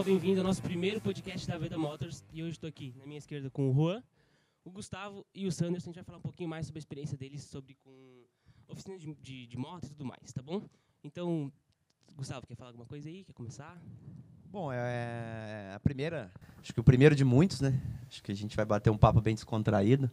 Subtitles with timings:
[0.00, 2.24] pessoal, bem-vindo ao nosso primeiro podcast da Veda Motors.
[2.32, 4.02] E hoje estou aqui na minha esquerda com o Juan,
[4.64, 5.90] o Gustavo e o Sanderson.
[5.90, 8.24] A gente vai falar um pouquinho mais sobre a experiência deles, sobre com
[8.68, 10.62] oficina de, de, de moto e tudo mais, tá bom?
[11.04, 11.52] Então,
[12.16, 13.24] Gustavo, quer falar alguma coisa aí?
[13.24, 13.78] Quer começar?
[14.46, 16.30] Bom, é a primeira,
[16.62, 17.78] acho que o primeiro de muitos, né?
[18.08, 20.10] Acho que a gente vai bater um papo bem descontraído.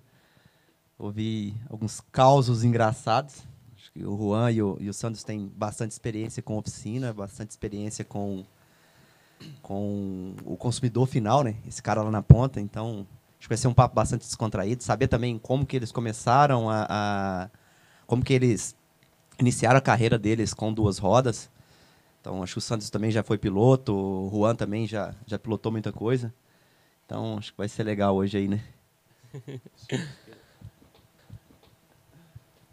[0.97, 3.43] Ouvi alguns causos engraçados.
[3.75, 7.51] Acho que o Juan e o, e o Santos têm bastante experiência com oficina, bastante
[7.51, 8.43] experiência com,
[9.61, 11.55] com o consumidor final, né?
[11.67, 12.59] Esse cara lá na ponta.
[12.59, 13.05] Então,
[13.37, 14.83] acho que vai ser um papo bastante descontraído.
[14.83, 17.49] Saber também como que eles começaram a, a
[18.05, 18.75] como que eles
[19.39, 21.49] iniciaram a carreira deles com duas rodas.
[22.21, 25.71] Então, acho que o Santos também já foi piloto, o Juan também já, já pilotou
[25.71, 26.33] muita coisa.
[27.05, 28.61] Então, acho que vai ser legal hoje aí, né?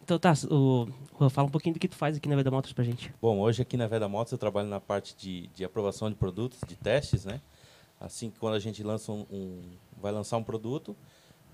[0.05, 0.87] Então tá, o,
[1.19, 3.11] Juan, fala um pouquinho do que tu faz aqui na Veda Motors pra gente.
[3.23, 6.61] Bom, hoje aqui na Veda Motors eu trabalho na parte de, de aprovação de produtos,
[6.69, 7.41] de testes, né?
[7.99, 9.63] Assim que quando a gente lança um, um
[9.97, 10.95] vai lançar um produto,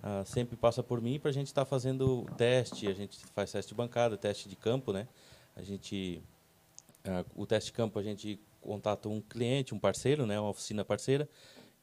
[0.02, 3.52] uh, sempre passa por mim para a gente estar tá fazendo teste, a gente faz
[3.52, 5.06] teste de bancada, teste de campo, né?
[5.55, 6.20] A gente
[7.00, 10.84] Uh, o teste de campo a gente contata um cliente, um parceiro, né, uma oficina
[10.84, 11.27] parceira,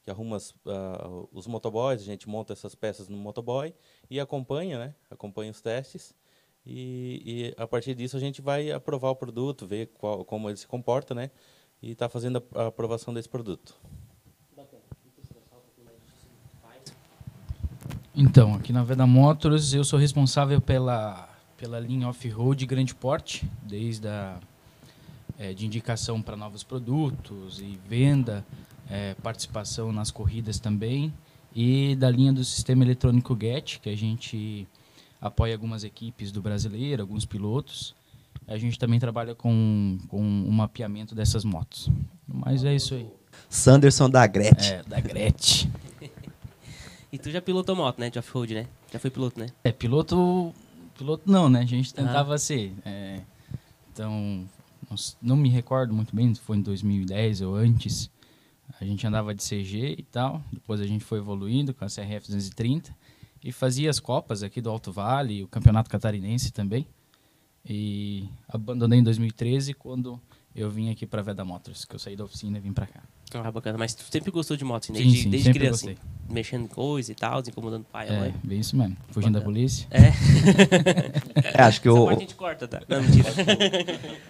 [0.04, 3.74] que arruma as, uh, os motoboys, a gente monta essas peças no motoboy
[4.08, 6.14] e acompanha, né, acompanha os testes.
[6.68, 10.56] E, e a partir disso a gente vai aprovar o produto, ver qual, como ele
[10.58, 11.30] se comporta, né,
[11.82, 13.74] e está fazendo a, a aprovação desse produto.
[18.14, 24.08] Então, aqui na Veda Motors eu sou responsável pela, pela linha off-road grande porte, desde
[24.08, 24.38] a
[25.38, 28.44] é, de indicação para novos produtos e venda,
[28.90, 31.14] é, participação nas corridas também,
[31.54, 34.66] e da linha do sistema eletrônico GET, que a gente
[35.20, 37.94] apoia algumas equipes do brasileiro, alguns pilotos.
[38.46, 41.90] A gente também trabalha com, com o mapeamento dessas motos.
[42.26, 43.08] Mas é isso aí.
[43.48, 44.72] Sanderson da Gret.
[44.72, 45.68] É, da Gret.
[47.12, 48.08] e tu já pilotou moto, né?
[48.08, 48.66] De off-road, né?
[48.92, 49.48] Já foi piloto, né?
[49.62, 50.54] É, piloto.
[50.96, 51.60] Piloto não, né?
[51.60, 52.38] A gente tentava ah.
[52.38, 52.72] ser.
[52.84, 53.20] É,
[53.92, 54.48] então,
[55.20, 58.10] não me recordo muito bem se foi em 2010 ou antes.
[58.80, 60.42] A gente andava de CG e tal.
[60.52, 62.94] Depois a gente foi evoluindo com a CRF 230
[63.42, 66.86] e fazia as copas aqui do Alto Vale, o Campeonato Catarinense também.
[67.68, 70.20] E abandonei em 2013 quando
[70.54, 73.00] eu vim aqui para Veda Motors, que eu saí da oficina e vim para cá.
[73.34, 73.76] Ah, bacana.
[73.76, 75.86] Mas tu sempre gostou de moto, assim, desde, sim, sim, desde sempre criança?
[75.86, 75.94] Gostei.
[75.94, 78.34] Assim, mexendo em coisa e tal, incomodando o pai, é, mãe?
[78.48, 78.96] É, isso mesmo.
[79.10, 79.38] Fugindo bacana.
[79.38, 79.86] da polícia.
[79.90, 80.08] É.
[81.58, 82.06] é acho que Essa o...
[82.06, 82.82] parte a gente corta, tá?
[82.88, 83.30] Não, mentira.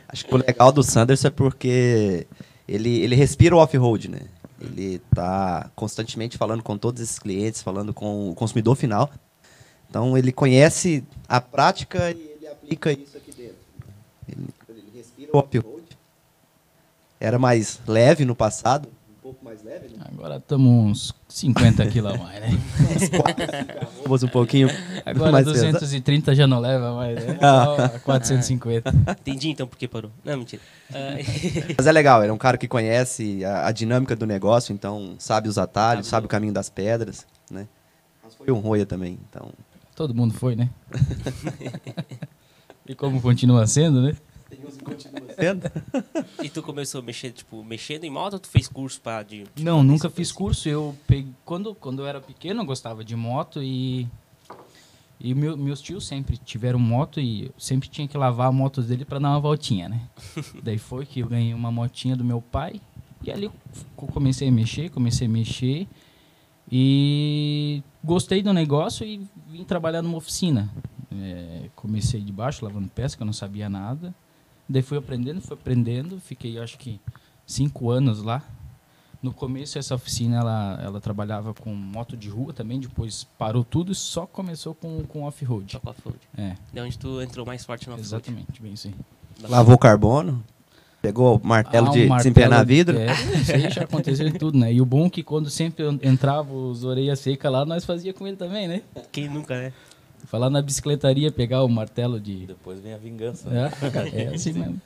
[0.09, 2.27] acho que o legal do Sanders é porque
[2.67, 4.23] ele, ele respira o off-road, né?
[4.61, 9.11] Ele tá constantemente falando com todos esses clientes, falando com o consumidor final.
[9.89, 13.57] Então ele conhece a prática e ele aplica isso aqui dentro.
[14.29, 15.79] Ele, ele respira o off-road
[17.21, 18.89] era mais leve no passado,
[19.29, 19.89] pouco mais leve.
[19.89, 20.05] Né?
[20.11, 22.49] Agora estamos uns 50 quilos a mais, né?
[24.03, 24.69] Vamos um pouquinho
[25.05, 26.37] Agora mais 230 pesado.
[26.37, 27.39] já não leva mais, né?
[27.43, 27.91] Ah.
[28.05, 28.91] 450.
[29.21, 30.11] Entendi então por que parou.
[30.25, 30.63] Não, mentira.
[31.77, 35.15] Mas é legal, ele é um cara que conhece a, a dinâmica do negócio, então
[35.19, 37.69] sabe os atalhos, sabe, sabe o caminho das pedras, né?
[38.25, 39.51] Mas foi um roia também, então...
[39.95, 40.71] Todo mundo foi, né?
[42.87, 44.17] e como continua sendo, né?
[44.89, 45.71] Continuam sendo.
[46.43, 49.45] e tu começou a mexer, tipo, mexendo em moto ou tu fez curso para de
[49.45, 50.69] tipo, Não, nunca fiz curso.
[50.69, 54.07] Eu peguei, quando quando eu era pequeno eu gostava de moto e
[55.21, 59.05] e meu, meus tios sempre tiveram moto e sempre tinha que lavar a moto dele
[59.05, 60.09] para dar uma voltinha, né?
[60.63, 62.81] Daí foi que eu ganhei uma motinha do meu pai
[63.23, 63.53] e ali eu
[63.97, 65.89] comecei a mexer, comecei a mexer
[66.71, 70.71] e gostei do negócio e vim trabalhar numa oficina.
[71.11, 74.15] É, comecei de baixo, lavando peça, que eu não sabia nada.
[74.69, 77.01] Daí fui aprendendo, fui aprendendo, fiquei acho que
[77.47, 78.43] cinco anos lá.
[79.21, 83.91] No começo essa oficina ela, ela trabalhava com moto de rua também, depois parou tudo
[83.91, 85.73] e só começou com, com off-road.
[85.73, 86.19] Só com off-road.
[86.37, 86.55] É.
[86.73, 88.07] De onde tu entrou mais forte no off-road.
[88.29, 88.95] Exatamente, bem sim.
[89.43, 90.45] Lavou carbono?
[91.01, 92.99] Pegou o martelo Ah, um de martelo- desempenar vidro?
[92.99, 93.07] É,
[93.41, 94.73] isso aí já aconteceu em tudo, né?
[94.73, 98.27] E o bom é que quando sempre entrava os orelhas secas lá, nós fazia com
[98.27, 98.83] ele também, né?
[99.13, 99.73] Quem nunca, né?
[100.29, 102.47] Falar na bicicletaria, pegar o martelo de...
[102.47, 103.49] Depois vem a vingança.
[103.49, 103.71] né?
[104.13, 104.81] É, é assim mesmo.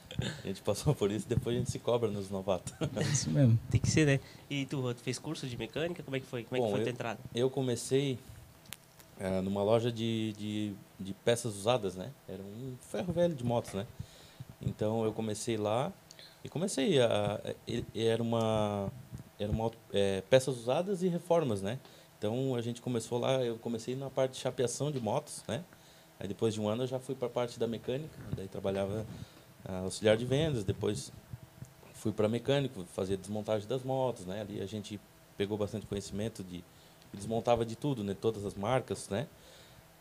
[0.44, 2.72] A gente passou por isso, depois a gente se cobra nos novatos.
[2.94, 3.58] É isso mesmo.
[3.68, 4.20] Tem que ser, né?
[4.48, 6.00] E tu, Rô, tu fez curso de mecânica?
[6.04, 6.44] Como é que foi?
[6.44, 7.18] Como é Bom, que foi a tua entrada?
[7.34, 8.20] Eu comecei
[9.18, 12.10] eh, numa loja de, de, de peças usadas, né?
[12.28, 13.84] Era um ferro velho de motos, né?
[14.60, 15.92] Então eu comecei lá
[16.44, 18.92] e comecei a, e era uma
[19.40, 21.80] era uma eh, peças usadas e reformas, né?
[22.22, 25.64] Então a gente começou lá, eu comecei na parte de chapeação de motos, né?
[26.20, 29.04] Aí depois de um ano eu já fui para a parte da mecânica, daí trabalhava
[29.64, 31.12] ah, auxiliar de vendas, depois
[31.94, 34.40] fui para mecânico, fazia desmontagem das motos, né?
[34.40, 35.00] Ali a gente
[35.36, 36.62] pegou bastante conhecimento de
[37.12, 38.14] desmontava de tudo, né?
[38.14, 39.26] Todas as marcas, né?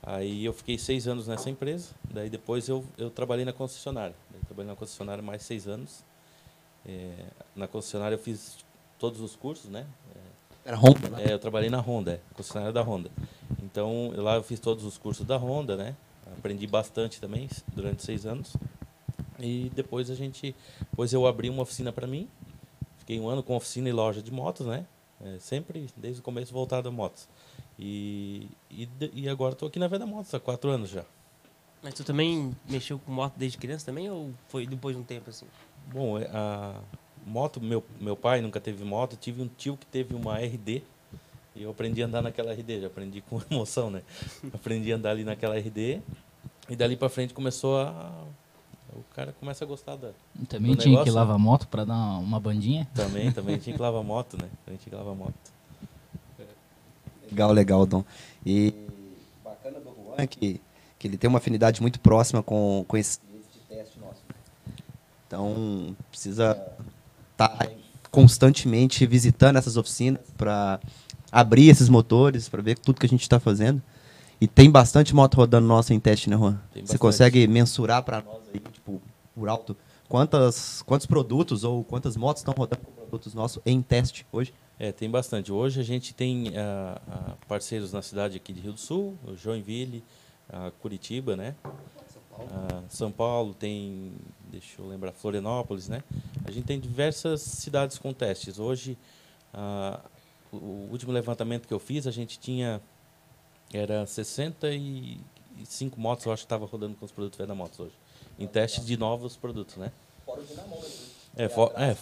[0.03, 4.15] Aí eu fiquei seis anos nessa empresa, daí depois eu, eu trabalhei na concessionária.
[4.29, 6.05] Daí trabalhei na concessionária mais seis anos.
[6.85, 7.25] É,
[7.55, 8.63] na concessionária eu fiz
[8.99, 9.87] todos os cursos, né?
[10.63, 11.25] Era Honda, né?
[11.25, 13.09] É, eu trabalhei na Honda, é, concessionária da Honda.
[13.63, 15.95] Então, lá eu fiz todos os cursos da Honda, né?
[16.37, 18.55] Aprendi bastante também durante seis anos.
[19.39, 22.27] E depois a gente, depois eu abri uma oficina para mim.
[22.99, 24.85] Fiquei um ano com oficina e loja de motos, né?
[25.23, 27.27] É, sempre desde o começo voltado a motos.
[27.77, 31.03] E, e, e agora estou aqui na Venda Motos há quatro anos já.
[31.81, 35.29] Mas tu também mexeu com moto desde criança também ou foi depois de um tempo
[35.31, 35.47] assim?
[35.91, 36.79] Bom, é, a
[37.25, 40.83] moto, meu, meu pai nunca teve moto, tive um tio que teve uma RD.
[41.55, 44.01] E eu aprendi a andar naquela RD, já aprendi com emoção, né?
[44.53, 46.01] aprendi a andar ali naquela RD.
[46.69, 48.25] E dali para frente começou a
[48.93, 50.11] o cara começa a gostar da.
[50.49, 52.87] Também tinha negócio, que lavar moto para dar uma bandinha?
[52.93, 54.49] Também, também tinha que lavar moto, né?
[54.65, 55.33] Também tinha que lavar moto.
[57.29, 58.03] Legal, legal, Dom.
[58.45, 58.73] E
[59.43, 60.59] bacana do Juan que,
[60.99, 64.21] que ele tem uma afinidade muito próxima com, com esse, esse teste nosso.
[65.25, 66.55] Então, precisa
[67.47, 67.67] tá
[68.09, 70.79] constantemente visitando essas oficinas para
[71.31, 73.81] abrir esses motores, para ver tudo que a gente está fazendo.
[74.39, 76.59] E tem bastante moto rodando nossa em teste, né, Juan?
[76.83, 79.01] Você consegue mensurar para nós aí, tipo,
[79.35, 79.77] por alto,
[80.09, 84.53] quantas, quantos produtos ou quantas motos estão rodando com produtos nossos em teste hoje?
[84.79, 85.51] É, tem bastante.
[85.51, 90.03] Hoje a gente tem uh, uh, parceiros na cidade aqui de Rio do Sul, Joinville,
[90.49, 91.53] uh, Curitiba, né?
[92.07, 92.83] São Paulo.
[92.89, 94.11] São Paulo, tem,
[94.51, 96.03] deixa eu lembrar, Florianópolis, né?
[96.43, 98.59] A gente tem diversas cidades com testes.
[98.59, 98.97] Hoje,
[100.51, 102.81] o último levantamento que eu fiz, a gente tinha,
[103.73, 107.95] era 65 motos, eu acho que estava rodando com os produtos Veda Motos hoje.
[108.37, 109.91] Em teste de novos produtos, né?
[110.25, 110.91] Fora o dinamômetro.
[111.37, 111.95] É, for, é,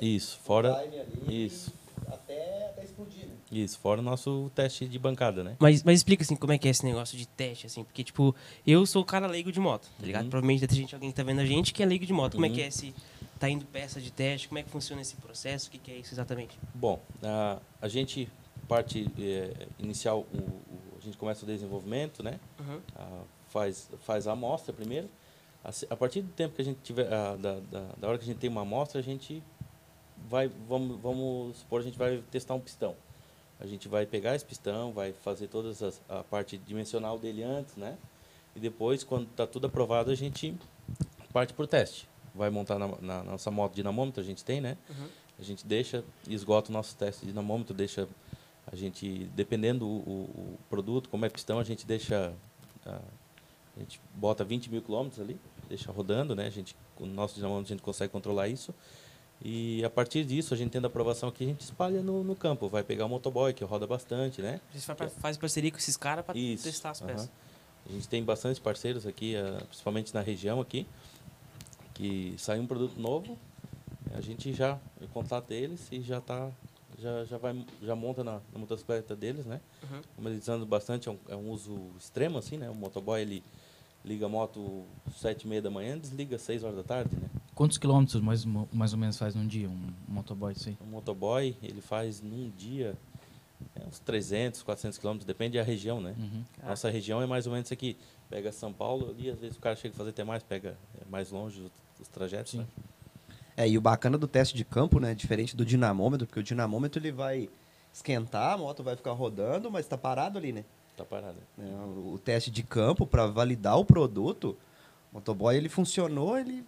[0.00, 0.82] isso, fora,
[1.28, 1.70] isso
[2.06, 3.34] até, até explodir, né?
[3.52, 5.56] Isso, fora o nosso teste de bancada, né?
[5.60, 8.34] Mas, mas explica assim, como é que é esse negócio de teste, assim, porque, tipo,
[8.66, 10.24] eu sou o cara leigo de moto, tá ligado?
[10.24, 10.30] Uhum.
[10.30, 12.32] Provavelmente deve ter gente, alguém que tá vendo a gente que é leigo de moto.
[12.32, 12.52] Como uhum.
[12.52, 12.94] é que é esse.
[13.38, 15.68] Tá indo peça de teste, como é que funciona esse processo?
[15.68, 16.58] O que, que é isso exatamente?
[16.74, 18.26] Bom, a, a gente
[18.66, 22.40] parte é, inicial, o, o, a gente começa o desenvolvimento, né?
[22.58, 22.80] Uhum.
[22.96, 25.10] A, faz, faz a amostra primeiro.
[25.62, 28.24] A, a, partir do tempo que a gente tiver, a, da, da, da hora que
[28.24, 29.42] a gente tem uma amostra, a gente
[30.28, 32.96] vai, vamos, vamos supor, a gente vai testar um pistão.
[33.62, 35.72] A gente vai pegar esse pistão, vai fazer toda
[36.08, 37.96] a parte dimensional dele antes, né?
[38.56, 40.52] E depois, quando está tudo aprovado, a gente
[41.32, 42.08] parte para o teste.
[42.34, 44.76] Vai montar na, na, nossa moto dinamômetro, a gente tem, né?
[44.90, 45.06] Uhum.
[45.38, 48.08] A gente deixa, esgota o nosso teste de dinamômetro, deixa
[48.66, 52.34] a gente, dependendo o, o, produto, como é pistão, a gente deixa,
[52.84, 53.00] a,
[53.76, 55.38] a gente bota 20 mil quilômetros ali,
[55.68, 56.46] deixa rodando, né?
[56.46, 58.74] A gente, com o nosso dinamômetro a gente consegue controlar isso.
[59.44, 62.36] E a partir disso, a gente tendo a aprovação aqui, a gente espalha no, no
[62.36, 62.68] campo.
[62.68, 64.60] Vai pegar o motoboy, que roda bastante, né?
[64.72, 67.30] Você faz parceria com esses caras para testar as peças.
[67.88, 70.86] A gente tem bastante parceiros aqui, eh, principalmente na região aqui,
[71.92, 73.36] que sai um produto novo,
[74.14, 74.78] a gente já
[75.12, 76.48] contata eles e já tá
[76.98, 79.60] já, já vai já monta na, na motocicleta deles, né?
[79.82, 80.00] Uhum.
[80.14, 82.70] Como eles andam bastante, é um, é um uso extremo assim, né?
[82.70, 83.42] O motoboy ele
[84.04, 84.84] liga a moto
[85.16, 87.28] sete e meia da manhã, desliga seis horas da tarde, né?
[87.54, 90.78] Quantos quilômetros mais, mais ou menos faz num dia um, motoboy isso aí?
[90.80, 92.96] Um motoboy, ele faz num dia
[93.76, 96.14] é, uns 300, 400 quilômetros, depende da região, né?
[96.18, 96.44] Uhum.
[96.62, 97.96] Nossa região é mais ou menos aqui.
[98.30, 101.10] Pega São Paulo ali, às vezes o cara chega a fazer até mais, pega é
[101.10, 102.58] mais longe os, os trajetos, Sim.
[102.58, 102.66] né?
[103.54, 106.98] É, e o bacana do teste de campo, né, diferente do dinamômetro, porque o dinamômetro
[106.98, 107.50] ele vai
[107.92, 110.64] esquentar, a moto vai ficar rodando, mas está parado ali, né?
[110.96, 111.36] Tá parado.
[111.58, 114.56] É, o teste de campo para validar o produto,
[115.10, 116.64] o motoboy ele funcionou, ele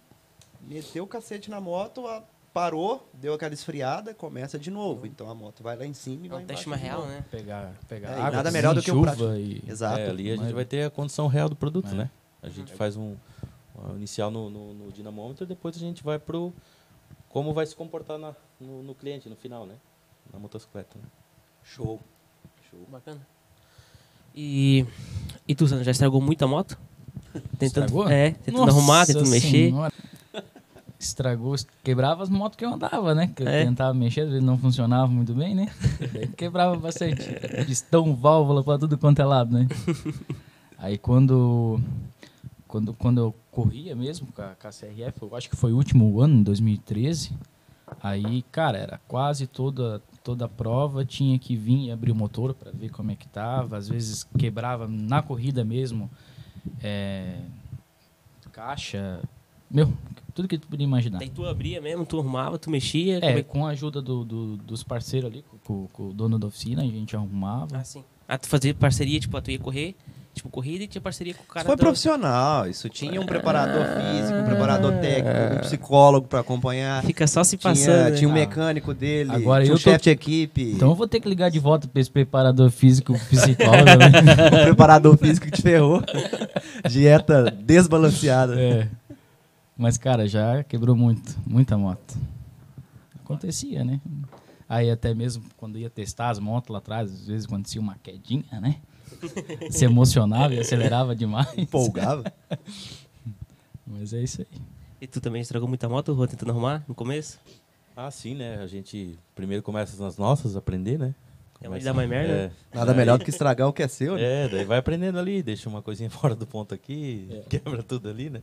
[0.67, 2.23] meteu o cacete na moto, a,
[2.55, 5.05] parou, deu aquela esfriada, começa de novo.
[5.05, 7.25] Então a moto vai lá em cima e é vai um teste mais real, né?
[7.29, 9.33] Pegar, pegar é, água, nada melhor do que o prático.
[9.33, 9.61] E...
[9.67, 9.99] Exato.
[9.99, 11.95] É, ali a gente vai ter a condição real do produto, é.
[11.95, 12.09] né?
[12.41, 13.15] A gente faz um,
[13.77, 16.53] um inicial no, no, no, dinamômetro, depois a gente vai pro
[17.27, 19.75] como vai se comportar na, no, no cliente no final, né?
[20.31, 20.97] Na motocicleta.
[20.97, 21.03] Né?
[21.61, 21.99] Show.
[22.69, 22.79] Show.
[22.89, 23.19] Bacana.
[24.33, 24.85] E,
[25.45, 26.77] e tu, Sandro, já estragou muita moto?
[27.33, 28.07] Tentando, Estragou?
[28.07, 29.73] É, tentando Nossa arrumar, tentando mexer.
[31.05, 33.27] Estragou, quebrava as motos que eu andava, né?
[33.27, 33.65] Que eu é.
[33.65, 35.71] tentava mexer, às vezes não funcionava muito bem, né?
[36.37, 37.23] quebrava bastante.
[37.65, 39.67] Pistão, válvula pra tudo quanto é lado, né?
[40.77, 41.79] Aí quando,
[42.67, 45.77] quando, quando eu corria mesmo com a, com a CRF, eu acho que foi o
[45.77, 47.31] último ano, 2013,
[48.03, 52.55] aí, cara, era quase toda toda a prova, tinha que vir e abrir o motor
[52.55, 53.77] para ver como é que tava.
[53.77, 56.09] Às vezes quebrava na corrida mesmo,
[56.81, 57.41] é,
[58.51, 59.21] caixa.
[59.69, 59.93] Meu,
[60.35, 61.17] tudo que tu podia imaginar.
[61.17, 63.17] Daí tu abria mesmo, tu arrumava, tu mexia.
[63.23, 66.45] É, que- com a ajuda do- do- dos parceiros ali, com, com o dono da
[66.47, 67.77] oficina, a gente arrumava.
[67.77, 68.03] Ah, sim.
[68.27, 69.95] Ah, tu fazia parceria, tipo, tu ia correr,
[70.33, 73.25] tipo, corrida e tinha parceria com o cara Isso foi da- profissional, isso tinha um
[73.25, 77.01] preparador físico, um preparador técnico, um psicólogo para acompanhar.
[77.03, 78.09] Fica só se Tinha, passando.
[78.09, 78.11] né?
[78.17, 78.35] tinha um Ah.
[78.35, 81.49] mecânico dele, Agora tinha um tô- chefe de equipe, Então eu vou ter que ligar
[81.51, 83.85] de volta pra esse preparador físico, psicólogo.
[83.85, 84.09] né?
[84.63, 86.01] um preparador físico que te ferrou.
[86.89, 88.59] Dieta desbalanceada.
[88.59, 88.87] É.
[89.77, 92.17] Mas, cara, já quebrou muito, muita moto.
[93.15, 93.99] Acontecia, né?
[94.67, 98.59] Aí até mesmo quando ia testar as motos lá atrás, às vezes acontecia uma quedinha,
[98.59, 98.77] né?
[99.69, 101.55] Se emocionava e acelerava demais.
[101.57, 102.31] Empolgava.
[103.85, 104.61] Mas é isso aí.
[104.99, 107.39] E tu também estragou muita moto, Rua, tentando arrumar no começo?
[107.95, 108.57] Ah, sim, né?
[108.61, 111.13] A gente primeiro começa nas nossas, aprender, né?
[111.61, 112.33] É, mas dá mais merda?
[112.33, 114.45] É, Nada melhor do que estragar o que é seu, né?
[114.45, 118.29] é, daí vai aprendendo ali, deixa uma coisinha fora do ponto aqui, quebra tudo ali,
[118.29, 118.41] né?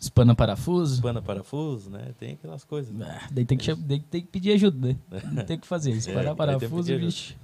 [0.00, 0.94] Espana parafuso.
[0.94, 2.12] Espana parafuso, né?
[2.18, 2.92] Tem aquelas coisas.
[2.94, 3.06] né?
[3.22, 4.96] Ah, daí tem que, cham- daí tem que pedir ajuda, né?
[5.30, 5.90] Não tem o que fazer.
[5.90, 7.36] Espanar É, parafuso, bicho.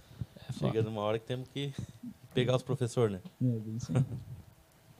[0.49, 0.53] É.
[0.55, 1.73] Chega numa hora que temos que
[2.33, 3.21] pegar os professores, né?
[3.43, 4.03] É, bem isso aí.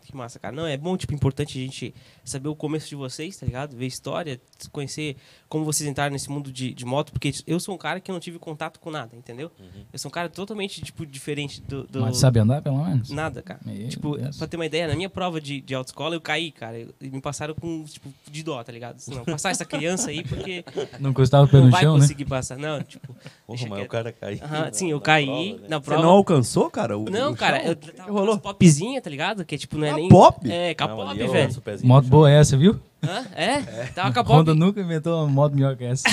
[0.07, 0.55] Que massa, cara.
[0.55, 1.93] Não, é bom, tipo, importante a gente
[2.25, 3.77] saber o começo de vocês, tá ligado?
[3.77, 5.17] Ver história, conhecer
[5.49, 8.21] como vocês entraram nesse mundo de, de moto, porque eu sou um cara que não
[8.21, 9.51] tive contato com nada, entendeu?
[9.59, 9.83] Uhum.
[9.93, 11.85] Eu sou um cara totalmente, tipo, diferente do...
[11.89, 12.01] do...
[12.03, 13.11] Mas sabe andar, pelo menos?
[13.11, 13.59] Nada, cara.
[13.65, 14.37] Meu tipo, Deus.
[14.37, 16.79] pra ter uma ideia, na minha prova de, de autoescola eu caí, cara.
[17.01, 18.97] E me passaram com, tipo, de dó, tá ligado?
[18.97, 20.65] Assim, Não, passar essa criança aí porque
[21.01, 22.01] Não encostava o pé não no vai chão, né?
[22.03, 22.57] conseguir passar.
[22.57, 23.13] Não, tipo...
[23.47, 23.89] Porra, mas o quieto.
[23.89, 24.39] cara caiu.
[24.45, 25.69] Aham, na- sim, eu na caí prova, né?
[25.69, 26.03] na Você prova.
[26.03, 26.97] não alcançou, cara?
[26.97, 27.67] o- Não, o cara, chão?
[27.67, 28.39] eu O que tava rolou?
[28.39, 29.45] popzinha, tá ligado?
[29.45, 30.09] Que é tipo, não é A nem...
[30.09, 30.51] pop?
[30.51, 31.63] É, com a Não, pop, ali eu velho.
[31.83, 32.81] Moto boa é essa, viu?
[33.03, 33.25] Hã?
[33.35, 33.87] É?
[33.95, 34.37] Tava com a.
[34.37, 36.09] Honda nunca inventou uma moto melhor que essa.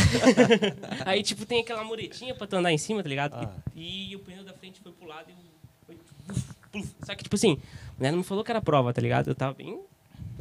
[1.05, 3.33] Aí, tipo, tem aquela muretinha pra tu andar em cima, tá ligado?
[3.33, 3.51] Ah.
[3.75, 5.95] E, e o pneu da frente foi pro lado e eu...
[6.71, 6.83] foi.
[7.03, 7.57] Só que, tipo assim,
[7.99, 9.27] né, não me falou que era prova, tá ligado?
[9.29, 9.79] Eu tava bem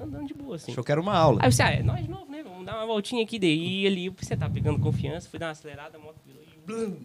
[0.01, 0.73] andando de boa, assim.
[0.73, 1.39] Achou que era uma aula.
[1.41, 2.43] Aí eu pensei, ah, é nós de novo, né?
[2.43, 3.39] Vamos dar uma voltinha aqui.
[3.39, 6.17] Daí ali, você tá pegando confiança, fui dar uma acelerada, a moto.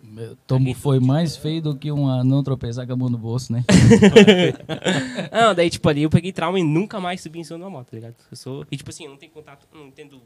[0.04, 3.52] Meu tombo foi mais feio do que uma não tropeçar com a mão no bolso,
[3.52, 3.64] né?
[5.32, 7.70] Não, daí, tipo, ali eu peguei trauma e nunca mais subi em cima de uma
[7.70, 8.16] moto, tá ligado?
[8.30, 8.66] Eu sou...
[8.72, 10.22] E, tipo assim, eu não tenho contato, não entendo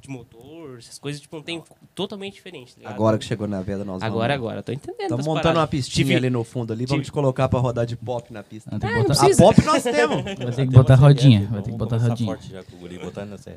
[0.00, 1.62] de motor, essas coisas, tipo, não tem...
[1.94, 2.94] Totalmente diferente, tá ligado?
[2.94, 4.46] Agora que chegou na veda, nós Agora, vamos...
[4.48, 5.02] agora, tô entendendo.
[5.02, 5.60] Estamos montando paradas.
[5.62, 8.32] uma pistinha Tive- ali no fundo ali, vamos tive- te colocar pra rodar de pop
[8.32, 8.70] na pista.
[8.72, 9.42] Ah, não botar, A precisa.
[9.42, 10.22] pop nós temos.
[10.24, 11.46] vai ter que botar rodinha.
[11.50, 12.38] Vai ter que botar rodinha.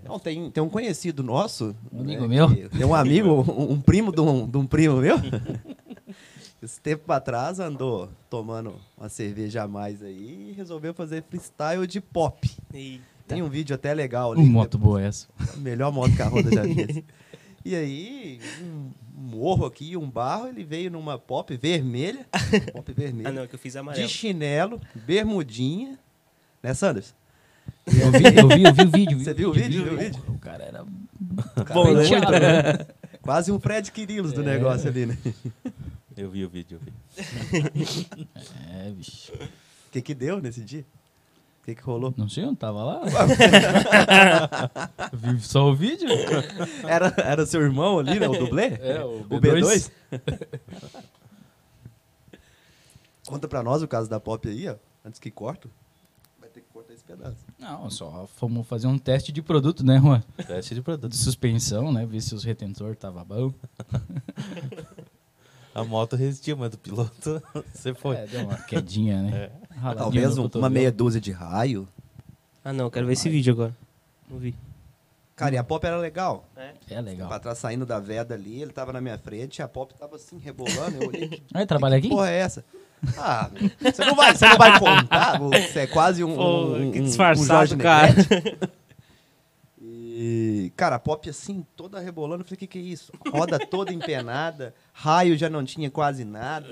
[0.05, 1.75] Não, tem, tem um conhecido nosso.
[1.91, 2.49] Um amigo né, meu?
[2.49, 5.15] que- Tem um amigo, um, um primo de um, de um primo meu.
[6.61, 11.85] Esse tempo pra trás andou tomando uma cerveja a mais aí e resolveu fazer freestyle
[11.85, 12.49] de pop.
[12.73, 13.03] Eita.
[13.27, 14.41] Tem um vídeo até legal ali.
[14.41, 15.27] Um moto boa essa.
[15.57, 17.03] Melhor moto que a Honda já fez.
[17.65, 22.25] E aí, um morro aqui, um barro, ele veio numa pop vermelha.
[22.73, 23.29] Pop vermelha.
[23.29, 24.05] Ah, não, que eu fiz amarelo.
[24.05, 25.97] de chinelo, bermudinha.
[26.61, 27.15] Né, Sanders?
[27.87, 29.19] Eu vi, eu vi, eu vi o vídeo.
[29.19, 29.83] Você viu o vídeo?
[29.85, 30.21] Viu o vídeo?
[30.27, 30.83] O cara era
[31.73, 32.01] Bom, né?
[32.03, 32.85] penteado, né?
[33.23, 34.45] Quase um Fred Quirilos do É.
[34.45, 35.17] negócio ali, né?
[36.17, 38.07] Eu vi o vídeo, eu vi.
[38.69, 39.31] É, bicho.
[39.33, 40.85] O que que deu nesse dia?
[41.63, 42.13] O que que rolou?
[42.17, 43.01] Não sei, eu não tava lá.
[45.13, 46.09] Eu vi só o vídeo.
[46.85, 48.27] Era, era seu irmão ali, né?
[48.27, 48.65] O dublê?
[48.81, 49.89] É, o O B2.
[50.11, 50.11] B2?
[53.25, 54.75] Conta pra nós o caso da pop aí, ó.
[55.05, 55.69] Antes que corta.
[56.37, 57.37] Vai ter que cortar esse pedaço.
[57.57, 60.21] Não, só fomos fazer um teste de produto, né, Juan?
[60.45, 61.15] Teste de De produto.
[61.15, 62.05] suspensão, né?
[62.05, 63.53] Ver se os retentores tava bom.
[65.75, 67.41] A moto resistiu, mas do piloto
[67.73, 68.15] você foi.
[68.15, 69.49] É, deu uma quedinha, né?
[69.81, 69.93] É.
[69.95, 71.87] Talvez um- uma meia dúzia de raio.
[72.63, 73.75] Ah, não, quero ver esse vídeo agora.
[74.29, 74.55] Não vi.
[75.35, 76.45] Cara, e a pop era legal.
[76.89, 77.27] É legal.
[77.27, 80.37] Pra trás saindo da veda ali, ele tava na minha frente, a pop tava assim,
[80.37, 81.01] rebolando.
[81.01, 82.07] Eu olhei, trabalha aqui?
[82.07, 82.63] porra é essa?
[83.17, 83.49] Ah,
[83.81, 85.37] você não vai, você não vai contar?
[85.39, 88.13] Você é quase um, Pô, um, que um- um disfarçado, Jorge cara.
[90.15, 92.41] E, cara, a pop assim, toda rebolando.
[92.41, 93.11] Eu falei, o que, que é isso?
[93.31, 96.67] Roda toda empenada, raio já não tinha quase nada.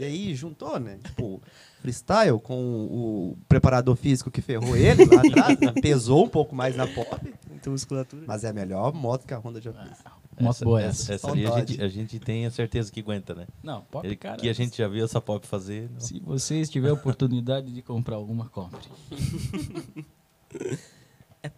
[0.00, 0.98] E aí juntou, né?
[1.04, 1.42] Tipo,
[1.82, 2.54] freestyle com
[2.86, 5.60] o preparador físico que ferrou ele lá atrás.
[5.60, 5.72] né?
[5.82, 7.34] Pesou um pouco mais na pop.
[7.50, 8.24] Muita musculatura.
[8.26, 9.98] Mas é a melhor moto que a Honda já fez.
[10.40, 11.02] Moto boa é essa.
[11.02, 13.46] Essa, essa ali a gente, a gente tem a certeza que aguenta, né?
[13.62, 14.36] Não, pop, Ele- cara.
[14.38, 15.90] que a gente já viu essa pop fazer.
[15.92, 18.80] não- Se vocês tiverem oportunidade de comprar alguma, compre.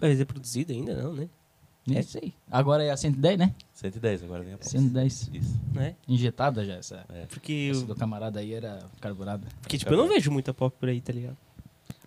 [0.00, 1.28] É produzido ainda, não, né?
[1.90, 2.35] É isso aí.
[2.50, 3.54] Agora é a 110, né?
[3.73, 4.68] 110 agora vem a pop.
[4.68, 5.30] 110.
[5.33, 5.61] Isso.
[5.73, 5.95] Não é?
[6.07, 7.04] Injetada já essa.
[7.09, 7.25] É.
[7.26, 9.47] Porque, Essa eu, do camarada aí era carburada.
[9.62, 11.37] porque tipo, eu não vejo muita pop por aí, tá ligado?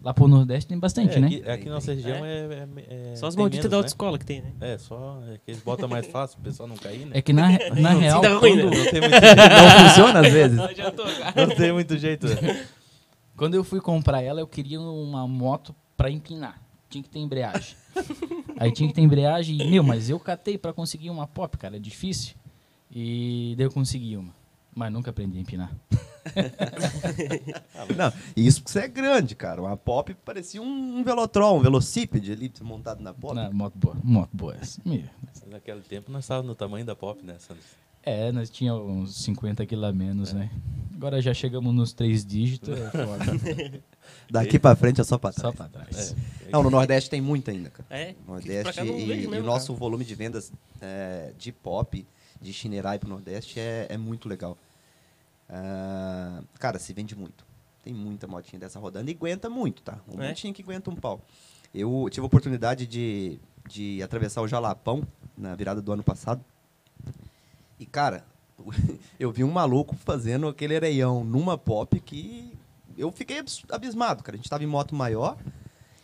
[0.03, 1.27] Lá pro Nordeste tem bastante, é, né?
[1.27, 2.45] Aqui, aqui na nossa região é.
[2.45, 3.77] é- é- Só as malditas menos, da né?
[3.77, 4.51] autoescola que tem, né?
[4.59, 7.11] É, só é que eles botam mais fácil, o pessoal não cair, né?
[7.17, 8.77] É que na, na real, dá ruim, quando, né?
[8.77, 9.35] Não tem muito jeito.
[9.38, 10.57] Não funciona às vezes.
[10.57, 11.45] Não adiantou, cara.
[11.47, 12.27] Não tem muito jeito.
[12.27, 12.65] né?
[13.35, 16.61] quando eu fui comprar ela, eu queria uma moto pra empinar.
[16.91, 17.75] Tinha que ter embreagem.
[18.57, 21.77] Aí tinha que ter embreagem e, meu, mas eu catei pra conseguir uma pop, cara,
[21.77, 22.36] é difícil.
[22.91, 24.33] E daí eu consegui uma.
[24.74, 25.75] Mas nunca aprendi a empinar.
[27.98, 29.62] Não, isso porque você é grande, cara.
[29.62, 33.33] Uma pop parecia um, velotron, um velocípede ali montado na pop.
[33.33, 34.55] Na, moto boa, moto boa.
[35.48, 37.63] Naquele tempo nós estávamos no tamanho da pop, né, Sandro?
[38.03, 40.50] É, nós tínhamos uns 50 quilos a menos, né?
[40.93, 43.83] Agora já chegamos nos três dígitos, é foda.
[44.30, 45.56] Daqui pra frente é só Só trás.
[45.56, 46.15] pra trás.
[46.48, 46.50] É.
[46.51, 47.88] Não, no Nordeste tem muito ainda, cara.
[47.89, 48.15] É?
[48.25, 49.80] No Nordeste e, vejo e mesmo, o nosso cara.
[49.80, 50.51] volume de vendas
[50.82, 52.06] é, de pop,
[52.41, 54.58] de Shinerai pro Nordeste é, é muito legal.
[55.50, 57.44] Ah, cara, se vende muito.
[57.84, 60.00] Tem muita motinha dessa rodando e aguenta muito, tá?
[60.08, 60.30] Uma É?
[60.30, 61.22] motinha que aguenta um pau.
[61.74, 65.03] Eu tive a oportunidade de, de atravessar o Jalapão
[65.38, 66.44] na virada do ano passado.
[67.80, 68.24] E, cara,
[69.20, 72.53] eu vi um maluco fazendo aquele areião numa pop que
[72.98, 74.36] eu fiquei abismado, cara.
[74.36, 75.38] A gente tava em moto maior,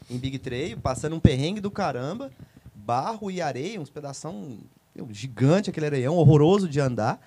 [0.10, 2.32] em Big Trail, passando um perrengue do caramba,
[2.74, 4.58] barro e areia, uns pedação
[4.96, 7.20] meu, gigante, aquele areião, horroroso de andar.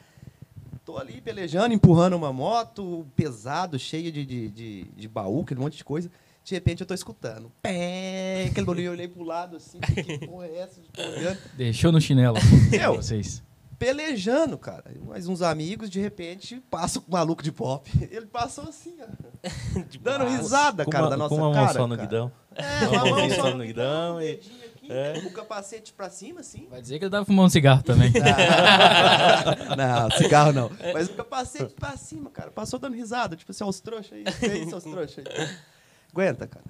[0.85, 5.77] Tô ali pelejando, empurrando uma moto, pesado, cheio de, de, de, de baú, aquele monte
[5.77, 6.11] de coisa.
[6.43, 7.53] De repente eu tô escutando.
[7.63, 10.81] Pé, aquele barulho, eu olhei pro lado assim, que porra é essa?
[10.99, 12.39] Olhando Deixou no chinelo
[12.73, 12.97] Eu?
[12.97, 13.43] vocês.
[13.81, 14.85] Pelejando, cara.
[15.07, 17.91] Mais uns amigos, de repente, passa o maluco de pop.
[18.13, 19.07] Ele passou assim, ó.
[19.89, 21.65] Tipo, Dando risada, cara, uma, da nossa com uma cara.
[21.65, 22.07] mão só no cara.
[22.07, 22.33] guidão.
[22.55, 25.23] É, Uma mão só no guidão, um e- aqui, É.
[25.25, 26.67] o capacete pra cima, assim.
[26.71, 28.13] Vai dizer que ele tava fumando um cigarro também.
[29.77, 30.71] não, cigarro não.
[30.93, 32.51] Mas o capacete pra cima, cara.
[32.51, 33.35] Passou dando risada.
[33.37, 34.25] Tipo assim, ó, os trouxas aí.
[34.25, 35.49] Que aí, seus trouxas aí.
[36.13, 36.65] Aguenta, cara.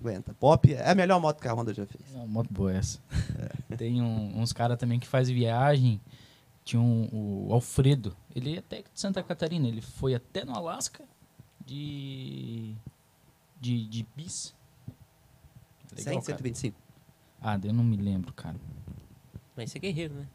[0.00, 0.34] Aguenta.
[0.34, 2.02] Pop é a melhor moto que a Honda já fez.
[2.14, 2.98] É uma moto boa essa.
[3.76, 6.00] Tem um- uns caras também que faz viagem.
[6.66, 8.16] Tinha um, o Alfredo.
[8.34, 9.68] Ele é até de Santa Catarina.
[9.68, 11.04] Ele foi até no Alasca
[11.64, 12.74] de.
[13.60, 14.52] de, de bis.
[15.94, 16.38] 100, Legal, cara.
[16.38, 16.76] 125.
[17.40, 18.56] Ah, eu não me lembro, cara.
[19.56, 20.26] Mas você é guerreiro, né?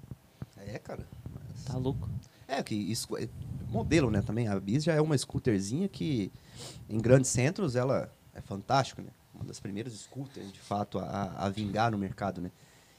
[0.55, 1.05] É, cara.
[1.33, 2.09] Mas- Tá louco.
[2.47, 3.27] É, que isso é
[3.67, 4.47] modelo, né, também.
[4.47, 6.31] A Bis já é uma scooterzinha que
[6.89, 9.09] em grandes centros ela é fantástico, né?
[9.35, 12.51] Uma das primeiras scooters, de fato, a, a vingar no mercado, né?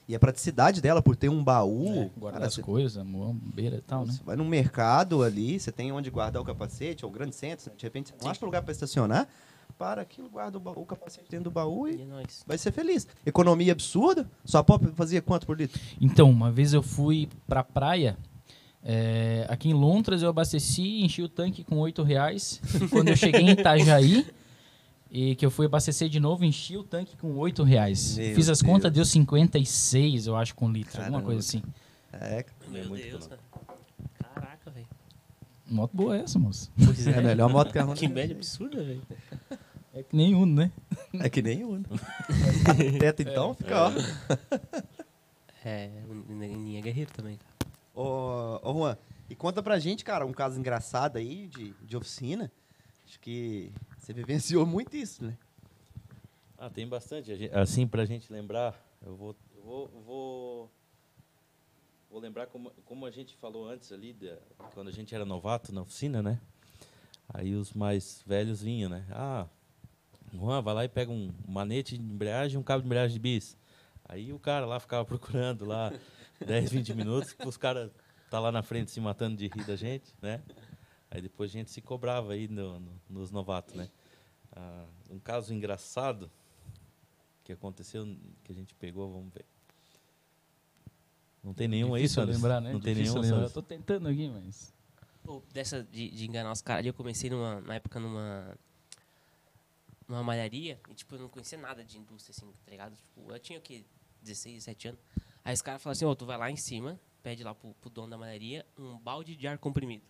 [0.08, 3.04] E a praticidade dela por ter um baú, É, guardar cara, as você- coisas,
[3.54, 4.12] beira e tal, né?
[4.12, 7.82] Você vai no mercado ali, você tem onde guardar o capacete, ou grande centro, de
[7.84, 9.28] repente você não acha lugar para estacionar,
[9.78, 12.72] para aquilo, guarda o, baú, o capacete dentro do baú E e é vai ser
[12.72, 13.06] feliz.
[13.24, 15.80] Economia absurda, sua pop fazia quanto por litro?
[16.00, 18.16] Então, uma vez eu fui pra praia.
[18.84, 22.60] é, aqui em Lontras eu abasteci, enchi o tanque com 8 reais.
[22.74, 24.26] E quando eu cheguei em Itajaí,
[25.14, 28.16] e que eu fui abastecer de novo, enchi o tanque com 8 reais.
[28.16, 28.72] Meu Fiz as Deus.
[28.72, 31.26] contas, deu 56, eu acho, com litro, alguma Caramba.
[31.26, 31.62] coisa assim.
[32.10, 33.40] É, Meu muito Deus, cara.
[34.18, 34.86] Caraca, velho.
[35.66, 36.72] Moto boa essa, moço.
[36.82, 39.02] Pois é a melhor moto que a Honda Que média absurda, velho.
[39.92, 40.72] É que nem Uno, né?
[41.20, 41.84] É que nem o Uno.
[42.98, 43.92] Teto então fica, ó.
[45.62, 47.72] É, o Neninho é guerreiro também, cara.
[47.94, 48.96] Ô, ô, Juan,
[49.28, 52.50] e conta pra gente, cara, um caso engraçado aí de, de oficina.
[53.06, 53.70] Acho que
[54.02, 55.38] você vivenciou muito isso, né?
[56.58, 57.32] Ah, tem bastante.
[57.52, 60.70] A Assim, pra gente lembrar, eu vou, vou, vou,
[62.10, 64.38] vou lembrar como, como a gente falou antes ali, da-
[64.74, 66.40] quando a gente era novato na oficina, né?
[67.32, 69.06] Aí os mais velhos vinham, né?
[69.10, 69.46] Ah,
[70.34, 73.20] Juan, vai lá e pega um manete de embreagem e um cabo de embreagem de
[73.20, 73.56] bis.
[74.04, 75.92] Aí o cara lá ficava procurando lá
[76.44, 77.88] 10, 20 minutos, os caras
[78.28, 80.42] tá lá na frente se matando de rir da gente, né?
[81.14, 83.90] Aí depois a gente se cobrava aí no- no- nos novatos, né?
[84.50, 86.30] Ah, um caso engraçado
[87.44, 88.06] que aconteceu,
[88.42, 89.44] que a gente pegou, vamos ver.
[91.44, 92.38] Não tem nenhum aí, Sanders?
[92.38, 92.72] lembrar, né?
[92.72, 93.46] Não tem Difícil nenhum, lembrar.
[93.48, 94.72] Eu tô tentando aqui, mas...
[95.22, 98.56] Pô, dessa de, de enganar os caras, ali, eu comecei numa, na época numa
[100.08, 102.96] numa malharia e tipo eu não conhecia nada de indústria assim, tá ligado?
[102.96, 103.84] Tipo, eu tinha o quê?
[104.22, 105.00] 16, 17 anos.
[105.44, 107.88] Aí os caras falaram assim: "Ó, tu vai lá em cima, pede lá pro, pro
[107.88, 110.04] dono da malharia um balde de ar comprimido".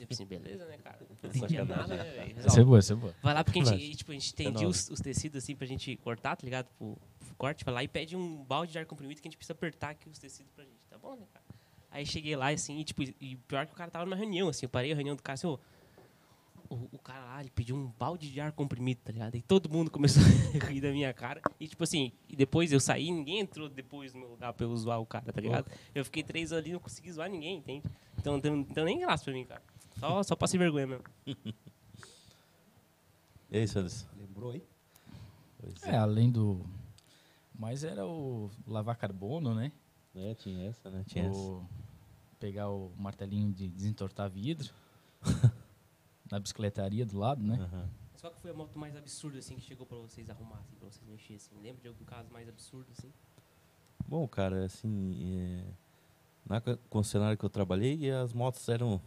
[0.00, 0.98] Eu pensei, beleza, né, cara?
[1.22, 2.38] Não entendia nada, né, velho?
[2.38, 3.14] Essa é boa, essa é boa.
[3.22, 4.66] Vai lá porque a gente, tipo, a gente É nóis.
[4.66, 6.66] os, os tecidos assim pra gente cortar, tá ligado?
[6.78, 9.36] Pro, pro corte, vai lá e pede um balde de ar comprimido que a gente
[9.36, 11.44] precisa apertar aqui os tecidos pra gente, tá bom, né, cara?
[11.90, 14.64] Aí cheguei lá assim, e, tipo, e pior que o cara tava numa reunião, assim,
[14.64, 15.58] eu parei a reunião do cara assim, ô,
[16.70, 19.34] o, o cara lá, ele pediu um balde de ar comprimido, tá ligado?
[19.36, 20.22] E todo mundo começou
[20.60, 21.42] a rir da minha cara.
[21.60, 24.74] E tipo assim, e depois eu saí, ninguém entrou depois no meu lugar pra eu
[24.74, 25.70] zoar o cara, tá ligado?
[25.94, 27.84] Eu fiquei três anos ali, não consegui zoar ninguém, entende?
[28.18, 29.62] Então não tem, não tem nem graça pra mim, cara.
[29.98, 31.04] Só, só passei vergonha mesmo.
[33.50, 34.06] E aí, Sanders?
[34.16, 34.62] Lembrou aí?
[35.58, 36.64] Pois É, além do...
[37.54, 39.70] Mas era o lavar carbono, né?
[40.14, 41.04] É, tinha essa, né?
[41.06, 41.36] Tinha essa.
[41.38, 41.64] O
[42.40, 44.68] pegar o martelinho de desentortar vidro
[46.30, 47.56] na bicicletaria do lado, né?
[47.60, 47.88] Aham.
[48.20, 50.88] Qual que foi a moto mais absurda, assim, que chegou pra vocês arrumar, assim, pra
[50.90, 51.54] vocês mexerem, assim?
[51.62, 53.12] Lembra de algum caso mais absurdo, assim?
[54.08, 55.64] Bom, cara, assim, é,
[56.46, 59.00] na co- concessionária que eu trabalhei, as motos eram,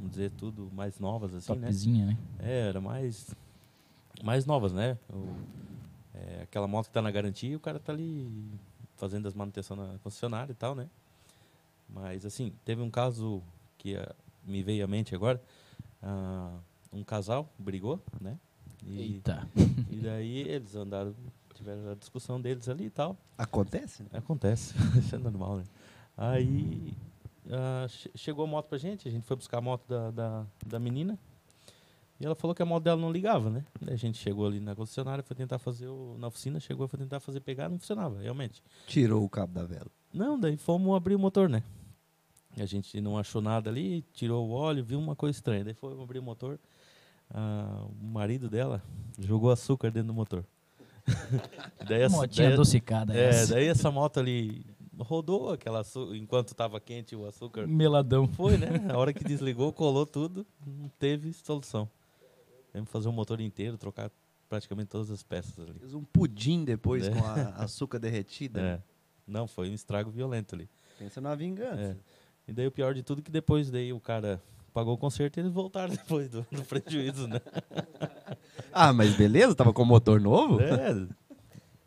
[0.00, 1.66] vamos dizer, tudo mais novas, assim, né?
[1.68, 2.18] Topzinha, né?
[2.38, 3.34] É, era mais,
[4.22, 4.96] mais novas, né?
[5.12, 5.36] O-
[6.14, 8.50] é, aquela moto que tá na garantia, o cara tá ali
[8.96, 10.88] fazendo as manutenções na concessionária e tal, né?
[11.88, 13.42] Mas, assim, teve um caso
[13.78, 15.40] que ah, me veio à mente agora.
[16.02, 16.58] ah,
[16.92, 18.36] um casal brigou, né?
[18.84, 19.48] E, Eita.
[19.88, 21.14] e daí eles andaram,
[21.54, 23.16] tiveram a discussão deles ali e tal.
[23.38, 24.08] Acontece, né?
[24.14, 25.64] Acontece, isso é normal, né?
[26.16, 26.92] Aí
[27.88, 30.78] che- chegou a moto pra gente, a gente foi buscar a moto da, da, da
[30.78, 31.18] menina
[32.20, 33.64] e ela falou que a moto dela não ligava, né?
[33.80, 36.98] Daí a gente chegou ali na concessionária, foi tentar fazer o, na oficina, chegou, foi
[36.98, 38.62] tentar fazer pegar, não funcionava, realmente.
[38.86, 39.86] Tirou o cabo da vela.
[40.12, 41.62] Não, daí fomos abrir o motor, né?
[42.58, 45.64] A gente não achou nada ali, tirou o óleo, viu uma coisa estranha.
[45.64, 46.58] Daí foi abrir o motor,
[47.32, 48.82] ah, o marido dela
[49.18, 50.44] jogou açúcar dentro do motor.
[51.88, 53.54] daí essa- Motinha daí- adocicada é, essa.
[53.54, 54.66] daí essa moto ali
[55.00, 55.82] rodou aquela
[56.14, 57.66] enquanto estava quente o açúcar.
[57.66, 58.26] Meladão.
[58.28, 58.68] Foi, né?
[58.92, 61.88] A hora que desligou, colou tudo, não teve solução.
[62.72, 64.10] Temos que fazer o motor inteiro, trocar
[64.48, 65.78] praticamente todas as peças ali.
[65.78, 67.10] Fez um pudim depois É.
[67.10, 67.34] com a
[67.64, 68.60] açúcar derretida.
[68.86, 68.90] É.
[69.26, 70.68] Não, foi um estrago violento ali.
[70.98, 71.80] Pensa na vingança.
[71.80, 71.96] É.
[72.48, 74.42] E daí o pior de tudo é que depois daí o cara
[74.74, 77.40] pagou o conserto e eles voltaram depois do, do prejuízo, né?
[78.72, 80.60] Ah, mas beleza, tava com o motor novo?
[80.60, 81.06] É.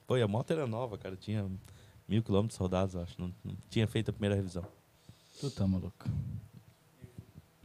[0.05, 1.15] Pô, e a moto era nova, cara.
[1.15, 1.49] Tinha
[2.07, 3.19] mil quilômetros rodados, eu acho.
[3.19, 4.65] Não, não tinha feito a primeira revisão.
[5.39, 6.07] Tu tá maluco.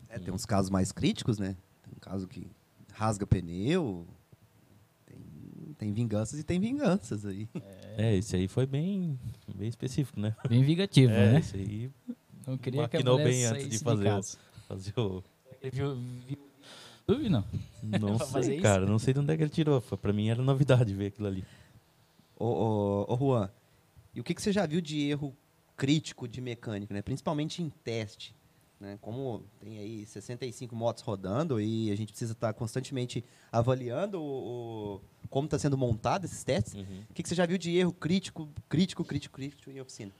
[0.08, 1.56] É, tem uns casos mais críticos, né?
[1.82, 2.46] Tem um caso que
[2.92, 4.06] rasga pneu.
[5.06, 7.48] Tem, tem vinganças e tem vinganças aí.
[7.96, 9.18] É, esse aí foi bem,
[9.54, 10.34] bem específico, né?
[10.48, 11.38] Bem vingativo, É, né?
[11.40, 11.90] esse aí
[12.46, 14.38] Não queria que a maquinou bem antes de fazer o- casa.
[14.66, 15.22] fazia o...
[15.60, 15.94] Ele viu,
[16.26, 16.38] viu
[17.08, 17.44] YouTube, não?
[17.82, 18.62] Não fazer sei, isso?
[18.62, 18.86] cara.
[18.86, 19.80] Não sei de onde é que ele tirou.
[19.80, 21.44] Foi, pra mim era novidade ver aquilo ali.
[22.36, 23.50] Ô, ô, ô, Juan,
[24.18, 25.32] e o que, que você já viu de erro
[25.76, 27.00] crítico de mecânico, né?
[27.02, 28.34] Principalmente em teste.
[28.80, 28.98] Né?
[29.00, 35.00] Como tem aí 65 motos rodando e a gente precisa estar constantemente avaliando o, o-
[35.30, 36.74] como está sendo montado esses testes.
[36.74, 37.04] Uhum.
[37.10, 40.12] O que, que você já viu de erro crítico, crítico, crítico, crítico em oficina?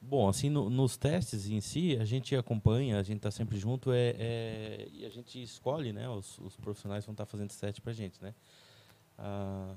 [0.00, 3.90] Bom, assim, no- nos testes em si, a gente acompanha, a gente está sempre junto
[3.92, 6.06] é, é- e a gente escolhe, né?
[6.08, 8.34] Os, os profissionais vão estar fazendo esse teste pra gente, né?
[9.18, 9.74] Ah,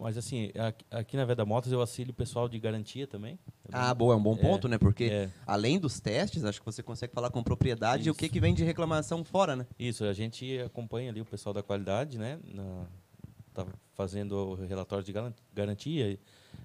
[0.00, 0.50] mas, assim,
[0.90, 3.38] aqui, na Veda Motos eu auxilio o pessoal de garantia também.
[3.70, 4.78] Ah, boa, é um bom É, ponto, né?
[4.78, 8.18] Porque É, além dos testes, acho que você consegue falar com propriedade o Isso.
[8.18, 9.66] que, que vem de reclamação fora, né?
[9.78, 12.38] isso, a gente acompanha ali o pessoal da qualidade, né?
[12.44, 12.86] Na,
[13.52, 16.18] tá fazendo o relatório de garan- garantia,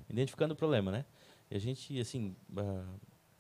[0.10, 1.06] identificando o problema, né?
[1.52, 2.86] E a gente, assim, ah,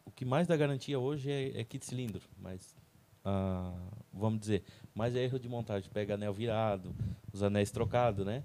[0.04, 2.76] o que mais dá garantia hoje é, é kit cilindro, mas,
[3.24, 3.74] ah,
[4.14, 5.90] vamos dizer, mais é erro de montagem.
[5.90, 6.94] Pega anel virado,
[7.32, 8.44] os anéis trocados, né?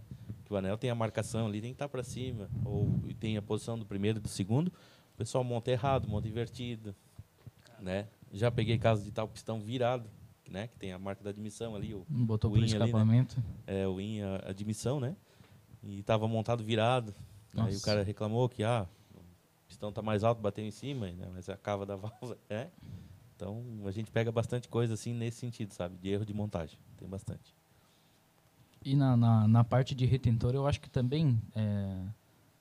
[0.51, 2.89] Que o anel tem a marcação ali, tem que estar para cima, ou
[3.21, 4.67] tem a posição do primeiro e do segundo.
[5.15, 6.93] O pessoal monta errado, monta invertido,
[7.79, 8.09] né?
[8.33, 10.11] Já peguei caso de tal pistão virado,
[10.51, 10.67] né?
[10.67, 12.85] Que tem a marca da admissão ali, o, Botou o in ali, né?
[12.85, 13.41] escapamento.
[13.65, 15.15] é, o IN, a admissão, né?
[15.85, 17.15] E estava montado virado.
[17.55, 17.85] Aí o Nossa.
[17.85, 19.21] cara reclamou que ah, o
[19.69, 21.29] pistão tá mais alto, bateu em cima, né?
[21.33, 22.67] mas a cava da válvula é.
[23.37, 25.97] Então a gente pega bastante coisa assim nesse sentido, sabe?
[25.97, 26.77] De erro de montagem.
[26.97, 27.55] Tem bastante.
[28.85, 32.03] E na, na, na parte de retentor, eu acho que também é,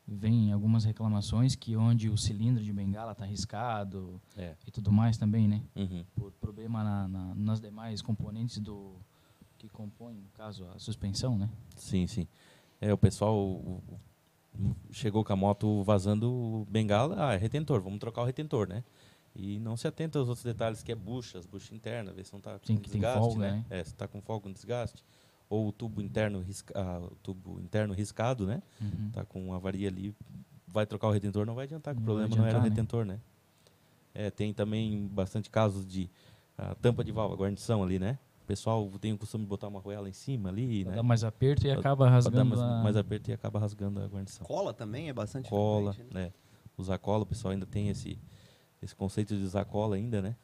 [0.07, 4.55] vem algumas reclamações que onde o cilindro de bengala está riscado É.
[4.67, 5.61] e tudo mais também, né?
[5.75, 6.03] Uhum.
[6.15, 8.95] Por problema na, na- nas demais componentes do
[9.57, 11.49] que compõem, no caso, a suspensão, né?
[11.75, 12.27] Sim, sim.
[12.81, 13.81] É, o pessoal o-
[14.57, 18.83] o- chegou com a moto vazando bengala, ah, é retentor, vamos trocar o retentor, né?
[19.35, 22.33] E não se atenta aos outros detalhes, que é bucha, as buchas internas, ver se
[22.33, 23.65] não está com Sim, que tem desgaste, folga, né?
[23.69, 23.79] né?
[23.79, 25.03] É, se está com folga, com desgaste.
[25.49, 28.61] Ou o tubo interno, risca, ah, o tubo interno riscado, né?
[28.79, 29.09] Uhum.
[29.11, 30.13] Tá com avaria ali,
[30.67, 32.69] vai trocar o retentor, não vai adiantar, que o problema não era o adiantar, né?
[32.69, 33.19] retentor, né?
[34.13, 36.09] É, tem também bastante casos de
[36.57, 38.19] ah, tampa de válvula, guarnição ali, né?
[38.43, 40.95] O pessoal tem o costume de botar uma roela em cima ali, Pra né?
[40.97, 42.83] dar mais aperto e Pra- acaba rasgando mais, a...
[42.83, 44.45] mais aperto e acaba rasgando a guarnição.
[44.45, 46.25] Cola também é bastante Cola, frequente, né?
[46.25, 46.33] né?
[46.77, 48.17] Usar cola, o pessoal ainda tem esse,
[48.81, 50.35] esse conceito de usar cola ainda, né?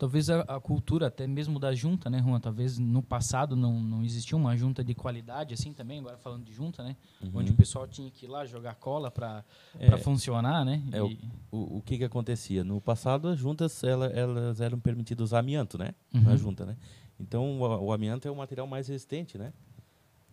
[0.00, 2.40] Talvez a, a cultura até mesmo da junta, né, Juan?
[2.40, 6.54] Talvez no passado não, não existia uma junta de qualidade assim também, agora falando de
[6.54, 6.96] junta, né?
[7.34, 9.80] Onde o pessoal tinha que ir lá jogar cola para Uhum.
[9.94, 10.82] É, funcionar, né?
[10.90, 11.14] é o-
[11.52, 12.64] o, o que que acontecia?
[12.64, 15.94] No passado, as juntas, ela, elas eram permitidas usar amianto, né?
[16.14, 16.22] Uhum.
[16.22, 16.78] Na junta, né?
[17.20, 19.52] Então, o, o amianto é o material mais resistente, né?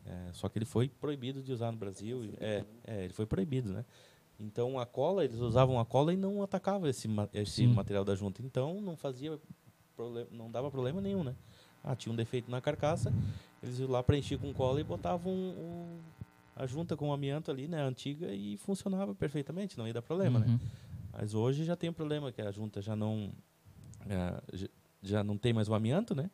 [0.06, 2.34] É, só que ele foi proibido de usar no Brasil.
[2.40, 3.84] É, é, ele foi proibido, né?
[4.40, 7.68] Então, a cola, eles usavam a cola e não atacavam esse, esse Sim.
[7.68, 8.42] material da junta.
[8.42, 9.40] Então, não fazia
[10.32, 11.36] não dava problema nenhum, né?
[11.84, 13.12] Ah, tinha um defeito na carcaça,
[13.64, 16.00] Eles iam lá, preenchiam com cola e botavam um-
[16.56, 20.38] a junta com o amianto ali, né, antiga, e funcionava perfeitamente, não ia dar problema,
[20.40, 20.46] né?
[20.46, 20.60] Uhum.
[21.12, 23.32] Mas hoje já tem um problema, que a junta já não,
[24.08, 24.68] eh,
[25.02, 26.30] já- não tem mais o amianto, né?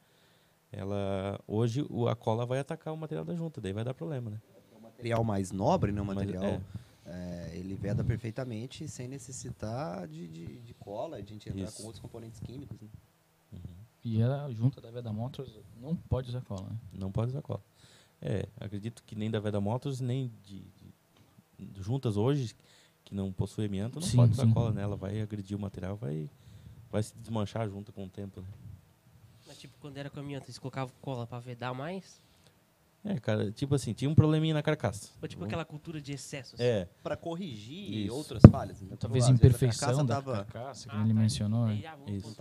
[0.70, 4.30] Ela, hoje o- a cola vai atacar o material da junta, daí vai dar problema,
[4.30, 4.42] né?
[4.82, 6.02] material mais nobre, né?
[6.02, 6.44] Um Mas, material.
[6.44, 6.62] é.
[7.14, 11.78] É, ele veda perfeitamente sem necessitar de, de, de cola, de a gente entrar Isso.
[11.78, 12.82] com outros componentes químicos.
[12.82, 12.90] Né?
[14.04, 16.78] E a junta da Veda Motors não pode usar cola, né?
[16.92, 17.64] Não pode usar cola.
[18.20, 20.62] É, acredito que nem da Veda Motors, nem de,
[21.60, 22.56] de juntas hoje,
[23.06, 24.54] que não possui amianto, não Sim, pode usar sim.
[24.54, 24.96] cola nela.
[24.96, 26.30] Vai agredir o material, vai,
[26.90, 28.42] vai se desmanchar junto com o tempo.
[28.42, 28.48] Né?
[29.46, 32.22] Mas, tipo, quando era caminhante, eles colocavam cola pra vedar mais?
[33.06, 35.10] É, cara, tipo assim, tinha um probleminha na carcaça.
[35.22, 36.56] Ou tipo aquela cultura de excesso?
[36.56, 36.64] assim?
[36.64, 38.16] É, Para corrigir Isso.
[38.16, 38.80] outras falhas.
[38.82, 38.96] Né?
[38.98, 41.20] Talvez imperfeição carcaça da tava- carcaça, que Ah, ele tá.
[41.20, 41.66] mencionou.
[41.68, 41.74] né?
[41.74, 42.36] Aí, ah, Isso.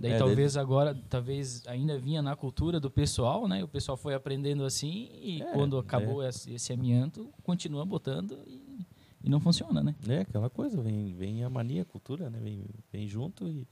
[0.00, 3.64] Daí É, talvez agora, talvez ainda vinha na cultura do pessoal, né?
[3.64, 8.86] O pessoal foi aprendendo assim e É, quando acabou esse, esse amianto, continua botando e,
[9.24, 9.96] e não funciona, né?
[10.08, 12.38] É aquela coisa, vem, vem a mania, a cultura, né?
[12.40, 13.66] Vem, vem junto e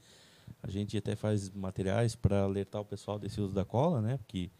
[0.61, 4.17] a gente até faz materiais para alertar o pessoal desse uso da cola, né?
[4.17, 4.51] Porque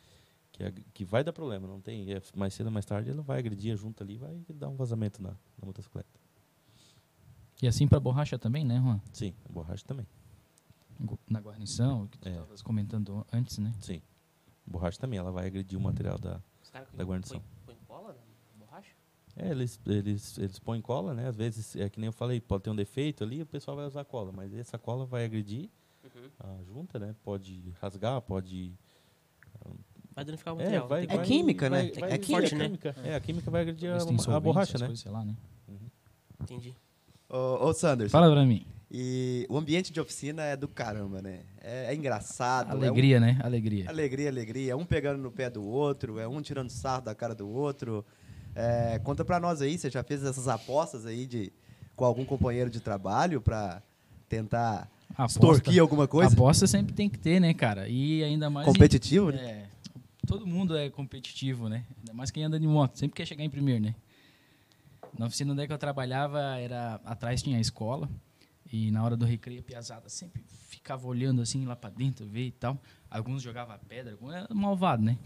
[0.57, 2.11] que, é- que vai dar problema, não tem.
[2.11, 4.75] é, mais cedo ou mais tarde ele vai agredir a junta ali, vai dar um
[4.75, 6.09] vazamento na, na motocicleta.
[7.61, 8.99] E assim para borracha também, né, Juan?
[9.13, 10.05] Sim, a borracha também.
[11.29, 12.31] Na guarnição, que tu É.
[12.31, 13.71] estavas comentando antes, né?
[13.81, 14.01] Sim.
[14.67, 16.41] A borracha também, ela vai agredir o material da.
[16.63, 17.39] Os caras Da guarnição.
[17.39, 18.13] põem- põem cola
[18.59, 18.91] na borracha?
[19.35, 21.27] É, eles, eles, eles põem cola, né?
[21.27, 23.85] Às vezes, é que nem eu falei, pode ter um defeito ali, o pessoal vai
[23.85, 25.69] usar cola, mas essa cola vai agredir
[26.03, 26.29] Uhum.
[26.39, 27.15] a junta, né?
[27.23, 28.73] Pode rasgar, pode
[30.17, 30.87] Vai danificar o É, material.
[30.87, 31.37] vai, não tem É vai- como.
[31.39, 31.77] química, né?
[31.77, 32.65] vai- É vai- química, forte, né?
[32.65, 32.95] química.
[33.03, 33.97] É, a química vai agredir a,
[34.35, 34.85] a borracha, né?
[34.87, 35.35] coisas, sei lá, né?
[36.41, 36.73] Entendi.
[37.29, 38.65] Ô, ô Sanders, Fala pra mim.
[38.89, 41.41] e o ambiente de oficina é do caramba, né?
[41.61, 42.71] É, é engraçado.
[42.71, 43.39] é um- Alegria, né?
[43.43, 43.87] Alegria.
[43.89, 44.71] Alegria, alegria.
[44.71, 48.03] É um pegando no pé do outro, é um tirando sarro da cara do outro.
[48.55, 51.53] É, conta pra nós aí, você já fez essas apostas aí de,
[51.95, 53.83] com algum companheiro de trabalho pra
[54.27, 55.37] tentar Aposta.
[55.39, 56.33] extorquir alguma coisa?
[56.33, 57.87] Aposta sempre tem que ter, né, cara?
[57.87, 58.67] E ainda mais.
[58.67, 59.37] em- Competitivo, né?
[59.41, 59.65] É,
[60.27, 61.85] todo mundo é competitivo, né?
[61.99, 63.95] Ainda mais quem anda de moto, sempre quer chegar em primeiro, né?
[65.17, 68.07] Na oficina onde é que eu trabalhava, era atrás tinha a escola.
[68.71, 72.47] E na hora do recreio, a piazada sempre ficava olhando assim lá pra dentro, ver
[72.47, 72.77] e tal.
[73.09, 75.17] Alguns jogavam pedra, alguns era malvado, né?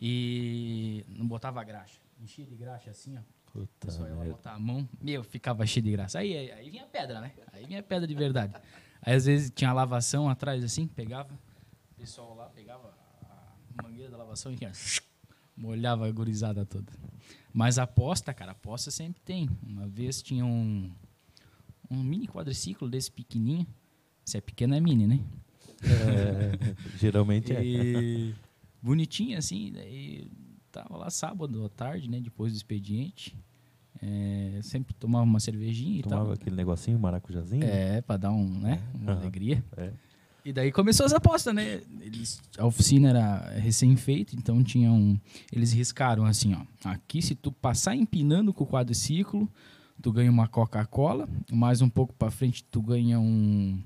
[0.00, 1.98] E não botava graxa.
[2.20, 3.20] Enchia de graxa assim, ó.
[3.50, 6.18] Puta pessoal ia botar a mão, meu, ficava cheio de graça.
[6.18, 7.32] Aí, aí, aí vinha pedra, né?
[7.54, 8.52] Aí vinha pedra de verdade.
[9.00, 11.32] Aí às vezes tinha lavação atrás assim, pegava,
[11.92, 12.94] o pessoal lá pegava
[13.82, 14.72] mangueira da lavação e tinha,
[15.56, 16.92] molhava a gurizada toda.
[17.52, 19.48] Mas aposta, cara, aposta sempre tem.
[19.66, 20.90] Uma vez tinha um,
[21.90, 23.66] um mini quadriciclo desse pequenininho.
[24.24, 25.20] Se é pequeno é mini, né?
[25.82, 27.62] É, geralmente é.
[27.64, 28.34] E
[28.82, 30.28] bonitinho assim, daí
[30.72, 33.36] tava lá sábado à tarde, né, depois do expediente.
[34.02, 36.32] É, sempre tomava uma cervejinha e Tomava tal.
[36.34, 37.64] aquele negocinho, maracujazinho.
[37.64, 39.20] É, pra dar um, né, uma Aham.
[39.22, 39.64] alegria.
[39.76, 39.92] É.
[40.46, 41.80] E daí começou as apostas, né?
[42.00, 45.20] Eles, a oficina era recém-feita, então tinham.
[45.52, 46.88] Eles riscaram assim, ó.
[46.88, 49.50] Aqui, se tu passar empinando com o quadriciclo,
[50.00, 51.28] tu ganha uma Coca-Cola.
[51.50, 53.76] Mais um pouco pra frente, tu ganha um,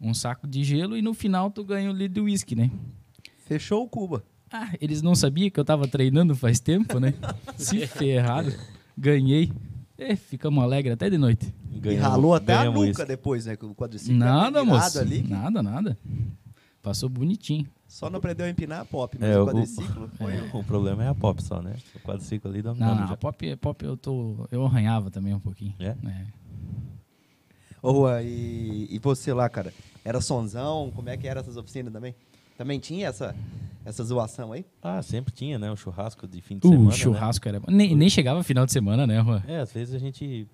[0.00, 0.96] um saco de gelo.
[0.96, 2.70] E no final, tu ganha um litro de uísque, né?
[3.44, 4.22] Fechou o Cuba.
[4.48, 7.14] Ah, eles não sabiam que eu tava treinando faz tempo, né?
[7.56, 8.54] Se ferrado.
[8.96, 9.50] Ganhei.
[9.98, 11.52] É, ficamos alegres até de noite.
[11.76, 13.06] E Ganhamos- ralou até a nuca isso.
[13.06, 13.56] depois, né?
[13.56, 14.98] Com o quadriciclo Nada, moço.
[14.98, 15.22] ali.
[15.22, 15.98] Nada, nada.
[16.82, 17.66] Passou bonitinho.
[17.88, 20.34] Só não aprendeu a empinar a pop, mas É, o o- quadriciclo foi...
[20.52, 21.74] O problema é a pop só, né?
[21.94, 23.14] O quadriciclo ali dá Não, dá não, já.
[23.14, 24.46] a pop, pop eu tô.
[24.50, 25.74] Eu arranhava também um pouquinho.
[25.78, 25.96] É?
[26.04, 26.26] É.
[27.82, 29.72] Ô, Juan, e, e você lá, cara?
[30.04, 30.90] Era sonzão?
[30.94, 32.14] Como é que eram essas oficinas também?
[32.58, 33.34] Também tinha essa,
[33.84, 34.64] essa zoação aí?
[34.82, 35.70] Ah, sempre tinha, né?
[35.70, 36.90] O churrasco de fim de O semana.
[36.90, 36.96] né?
[36.96, 37.70] churrasco era bom.
[37.70, 39.42] Nem, nem chegava final de semana, né, Juan?
[39.46, 40.48] É, às vezes a gente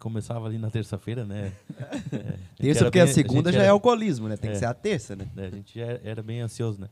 [0.00, 1.52] começava ali na terça-feira, né?
[2.12, 4.36] É, a Terça, era porque a bem- segunda gente já é era- alcoolismo, né?
[4.36, 4.58] Tem que É.
[4.58, 5.28] ser a terça, né?
[5.34, 6.88] né, A gente já era bem ansioso, né?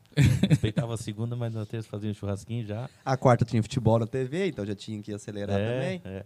[0.49, 2.89] Respeitava a segunda, mas na terça fazia um churrasquinho já.
[3.03, 6.01] A quarta tinha futebol na TV, então já tinha que acelerar é, também.
[6.05, 6.25] é.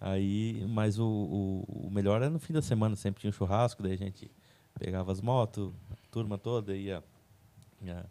[0.00, 3.82] Aí, mas o, o, o melhor era no fim da semana, sempre tinha um churrasco,
[3.82, 4.30] daí a gente
[4.78, 7.02] pegava as motos, a turma toda, ia,
[7.82, 8.04] ia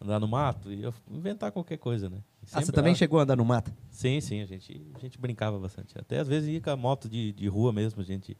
[0.00, 2.18] andar no mato, ia inventar qualquer coisa, né?
[2.42, 3.72] E Ah, você também ah, chegou a andar no mato?
[3.90, 5.98] Sim, sim, a gente, a gente brincava bastante.
[5.98, 8.36] Até às vezes ia com a moto de, de rua mesmo, a gente.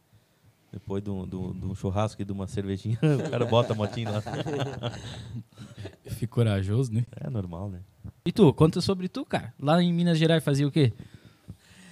[0.72, 3.72] Depois de um, de um- de um churrasco e de uma cervejinha, o cara bota
[3.72, 4.22] a motinha lá.
[6.10, 7.04] Fico corajoso, né?
[7.20, 7.80] É normal, né?
[8.24, 9.54] E tu, conta sobre tu, cara.
[9.58, 10.92] Lá em Minas Gerais fazia o quê?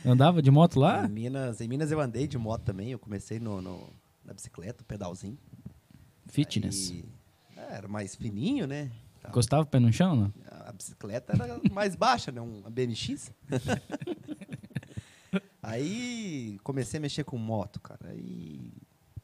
[0.04, 1.06] Andava de moto lá?
[1.06, 2.90] Em Minas, em Minas eu andei de moto também.
[2.90, 3.88] Eu comecei no, no-
[4.24, 5.38] na bicicleta, pedalzinho.
[6.26, 6.90] Fitness.
[6.90, 7.04] Aí,
[7.56, 8.90] é, era mais fininho, né?
[9.24, 9.30] Tá.
[9.30, 10.32] Gostava o pé no chão, não?
[10.66, 12.40] A bicicleta era mais baixa, né?
[12.42, 13.32] Uma BMX.
[15.62, 18.10] aí comecei a mexer com moto, cara.
[18.10, 18.70] Aí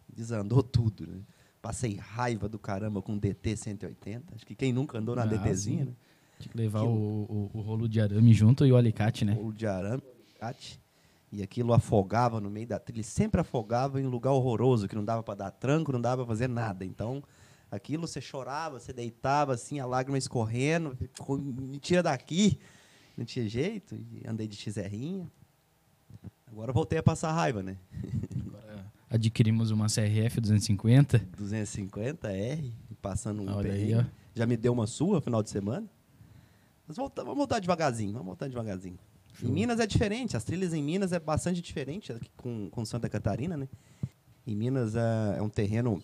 [0.09, 1.21] desandou tudo, né?
[1.63, 4.35] Passei raiva do caramba com DT 180.
[4.35, 5.93] Acho que quem nunca andou na Ah, DTzinha, né?
[6.39, 6.95] Tinha que levar Aquilo.
[6.95, 9.35] o, o, o rolo de arame junto e o alicate, né?
[9.35, 10.81] Bolo de arame, alicate,
[11.31, 13.03] e aquilo afogava no meio da trilha.
[13.03, 16.49] Sempre afogava em lugar horroroso, que não dava para dar tranco, não dava para fazer
[16.49, 16.83] nada.
[16.87, 17.23] Então,
[17.70, 22.59] aquilo você chorava, você deitava assim, a lágrima escorrendo, ficou, me tira daqui.
[23.16, 25.30] Não tinha jeito, andei de XRinha.
[26.46, 27.76] Agora voltei a passar raiva, né?
[28.46, 31.18] Agora adquirimos uma CRF 250.
[31.37, 33.94] 250R, passando um Olha aí.
[34.35, 35.87] Já me deu uma sua final de semana.
[36.87, 38.98] Mas volta, vamos voltar devagarzinho, vamos voltar devagarzinho.
[39.42, 43.56] Em Minas é diferente, as trilhas em Minas é bastante diferente com, com Santa Catarina,
[43.56, 43.68] né?
[44.46, 46.02] Em Minas é, é um terreno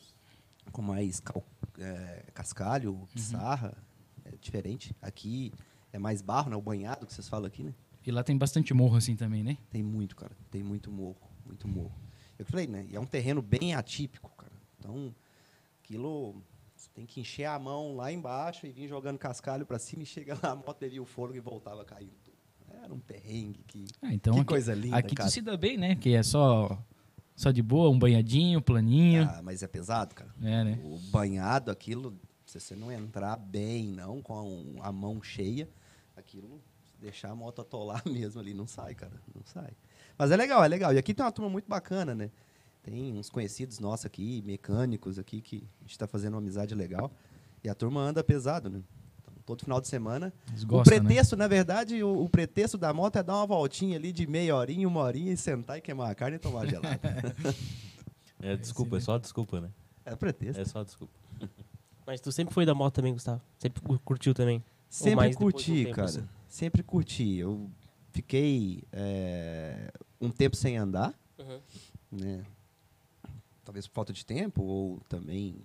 [0.73, 1.45] com mais cal-
[1.79, 3.77] é, cascalho, pissarra,
[4.25, 4.95] é diferente.
[5.01, 5.53] Aqui
[5.93, 6.57] é mais barro, né?
[6.57, 7.75] O banhado que vocês falam aqui, né?
[8.07, 9.59] E lá tem bastante morro assim também, né?
[9.71, 10.37] Tem muito, cara.
[10.51, 11.93] Tem muito morro, muito morro.
[12.39, 12.87] Eu falei, né?
[12.89, 14.53] E é um terreno bem atípico, cara.
[14.79, 15.15] Então,
[15.83, 16.41] aquilo
[16.77, 20.07] você tem que encher a mão lá embaixo e vir jogando cascalho pra cima e
[20.07, 22.13] chega lá, a moto devia o fôlego e voltava caindo.
[22.83, 25.29] Era um perrengue que, Ah, então que aqui, coisa linda, aqui cara.
[25.29, 25.97] tu se dá bem, né?
[25.97, 26.79] Que é só,
[27.37, 29.29] só de boa, um banhadinho, planinho.
[29.31, 30.35] Ah, mas é pesado, cara.
[30.43, 30.81] É, né?
[30.83, 35.69] O banhado, aquilo, se você não entrar bem, não, com a mão cheia,
[36.17, 36.63] aquilo,
[36.99, 39.71] deixar a moto atolar mesmo ali, não sai, cara, não sai.
[40.17, 40.95] Mas é legal, é legal.
[40.95, 42.31] E aqui tem uma turma muito bacana, né?
[42.83, 47.13] Tem uns conhecidos nossos aqui, mecânicos aqui, que a gente está fazendo uma amizade legal.
[47.63, 48.81] E a turma anda pesado, né?
[49.47, 50.33] Todo final de semana.
[50.49, 51.01] Eles o gostam, né?
[51.05, 54.55] pretexto, na verdade, o, o pretexto da moto é dar uma voltinha ali de meia
[54.57, 56.99] horinha, uma horinha e sentar e queimar a carne e tomar gelado.
[58.39, 59.71] É, desculpa, é só desculpa, né?
[60.05, 60.61] é pretexto.
[60.61, 61.13] É só desculpa.
[62.07, 63.41] Mas tu sempre foi da moto também, Gustavo?
[63.59, 64.63] Sempre cu- curtiu também?
[64.91, 66.05] Sempre curti, tempo, cara.
[66.09, 66.29] assim?
[66.47, 67.37] Sempre curti.
[67.39, 67.69] Eu
[68.13, 71.59] fiquei é, um tempo sem andar, Uhum.
[72.13, 72.45] né?
[73.65, 75.57] Talvez por falta de tempo ou também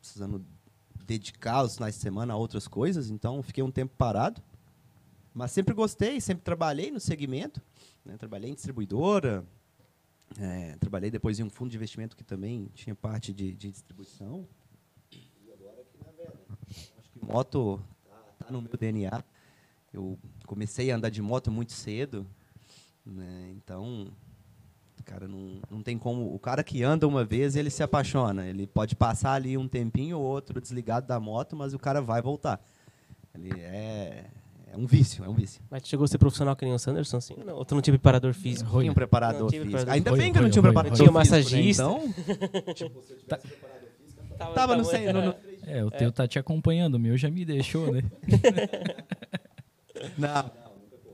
[0.00, 0.44] precisando
[1.12, 3.10] dedicar os finais de semana a outras coisas.
[3.10, 4.42] Então, fiquei um tempo parado.
[5.34, 7.60] Mas sempre gostei, sempre trabalhei no segmento.
[8.04, 8.16] né?
[8.16, 9.44] Trabalhei em distribuidora.
[10.38, 14.46] é, trabalhei depois em um fundo de investimento que também tinha parte de, de distribuição.
[15.10, 16.34] E agora aqui na Vera.
[16.98, 19.22] Acho que moto tá, tá no meu DNA.
[19.92, 22.26] Eu comecei a andar de moto muito cedo.
[23.04, 23.52] né?
[23.56, 24.08] Então,
[25.02, 26.34] cara, não, não tem como.
[26.34, 28.46] O cara que anda uma vez, ele se apaixona.
[28.46, 32.20] Ele pode passar ali um tempinho ou outro desligado da moto, mas o cara vai
[32.22, 32.60] voltar.
[33.34, 34.24] Ele é,
[34.72, 35.60] é um vício, é um vício.
[35.70, 37.34] Mas tu chegou a ser profissional que nem o Sanderson, assim?
[37.38, 37.54] Ou não?
[37.56, 38.70] Ou tu não tinha preparador físico?
[38.78, 39.64] Tinha um preparador físico.
[39.70, 40.22] preparador Ainda físico.
[40.22, 41.10] bem que eu não tinha um preparador roio.
[41.10, 41.40] Tinha físico, né?
[41.40, 41.82] massagista.
[41.82, 43.42] Então,
[44.38, 45.34] Tava, tava no, tava- sem- no, no-
[45.66, 48.02] É, o teu tá te acompanhando, o meu já me deixou, né?
[50.18, 50.50] Não,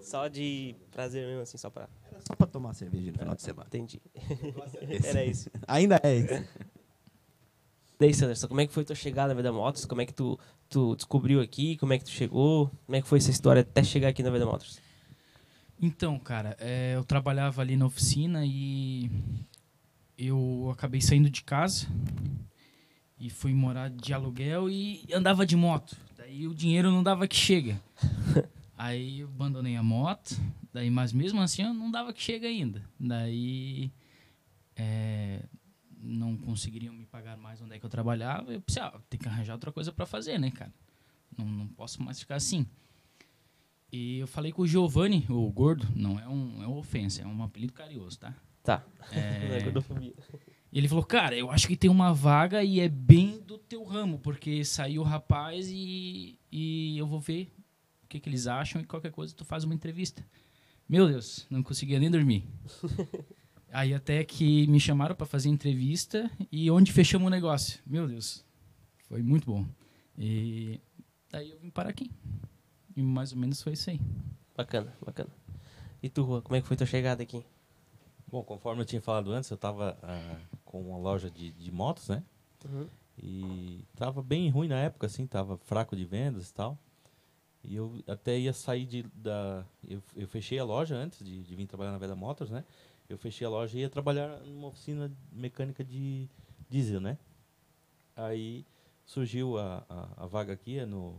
[0.09, 1.87] Só de prazer mesmo, assim, só pra...
[2.11, 3.67] era só pra tomar cerveja no final de semana.
[3.69, 4.01] Entendi.
[5.05, 5.51] Era isso.
[5.69, 6.49] Ainda é isso.
[8.01, 9.85] Daí, Sanderson, como é que foi tua chegada na Vida Motors?
[9.85, 11.77] Como é que tu, tu descobriu aqui?
[11.77, 12.71] Como é que tu chegou?
[12.87, 14.81] Como é que foi essa história até chegar aqui na Vida Motors?
[15.79, 19.11] Então, cara, é, eu trabalhava ali na oficina e
[20.17, 21.87] eu acabei saindo de casa
[23.21, 25.99] e fui morar de aluguel e andava de moto.
[26.17, 27.79] Daí o dinheiro não dava que chega.
[28.79, 30.41] Aí eu abandonei a moto,
[30.73, 32.89] daí, mas mesmo assim eu não dava que chega ainda.
[32.99, 33.93] Daí
[34.77, 35.45] é,
[36.01, 38.53] não conseguiriam me pagar mais onde é que eu trabalhava.
[38.53, 40.73] Eu pensei, ah, tem que arranjar outra coisa para fazer, né, cara?
[41.37, 42.65] Não, não posso mais ficar assim.
[43.91, 47.27] E eu falei com o Giovanni, o gordo, não é um, é uma ofensa, é
[47.27, 48.33] um apelido carinhoso, tá?
[48.63, 48.85] Tá.
[49.11, 50.15] É, é gordofobia.
[50.73, 54.21] ele falou, cara, eu acho que tem uma vaga e é bem do teu ramo,
[54.21, 57.51] porque saiu o rapaz e, e eu vou ver
[58.09, 60.25] o que, que eles acham e qualquer coisa tu faz uma entrevista.
[60.89, 62.43] Meu Deus, não conseguia nem dormir.
[63.71, 67.81] Aí até que me chamaram para fazer entrevista e onde fechamos o negócio.
[67.87, 68.43] Meu Deus,
[69.11, 69.67] foi muito bom.
[70.17, 70.81] E
[71.31, 72.11] daí eu vim parar aqui.
[72.97, 74.01] E mais ou menos foi isso aí.
[74.57, 75.29] Bacana, bacana.
[76.03, 77.45] E tu, Rua, como é que foi tua chegada aqui?
[78.27, 79.99] Bom, conforme eu tinha falado antes, eu estava
[80.65, 82.23] com uma loja de, de motos, né?
[82.65, 82.89] Uhum.
[83.23, 86.79] E tava bem ruim na época, assim, tava fraco de vendas e tal.
[87.65, 89.65] E eu até ia sair de, da...
[89.87, 92.65] Eu, eu fechei a loja antes de, de vir trabalhar na Veda Motors, né?
[93.09, 96.29] Eu fechei a loja e ia trabalhar numa oficina mecânica de
[96.69, 97.19] diesel, né?
[98.15, 98.65] Aí
[99.05, 101.19] surgiu a, a, a vaga aqui, é no...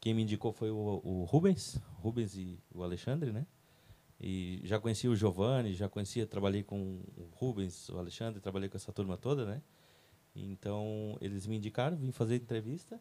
[0.00, 3.46] Quem me indicou foi o, o Rubens, Rubens e o Alexandre, né?
[4.20, 8.76] E já conhecia o Giovanni, já conhecia, trabalhei com o Rubens, o Alexandre, trabalhei com
[8.76, 9.62] essa turma toda, né?
[10.34, 13.00] Então, eles me indicaram, vim fazer entrevista.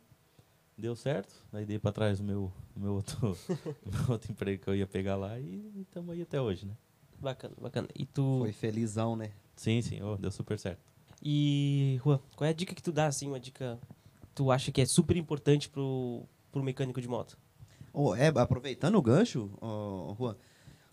[0.78, 1.43] Deu certo.
[1.51, 3.38] Daí dei para trás o meu, o meu, outro,
[3.86, 6.73] meu outro emprego que eu ia pegar lá e estamos aí até hoje, né?
[7.19, 7.88] Bacana, bacana.
[7.95, 8.39] E tu.
[8.41, 9.32] Foi felizão, né?
[9.55, 10.80] Sim, sim, oh, deu super certo.
[11.23, 13.80] E, Juan, qual é a dica que tu dá, assim, uma dica
[14.21, 17.38] que tu acha que é super importante pro, pro mecânico de moto?
[17.91, 20.36] Oh, é, aproveitando o gancho, oh, Juan,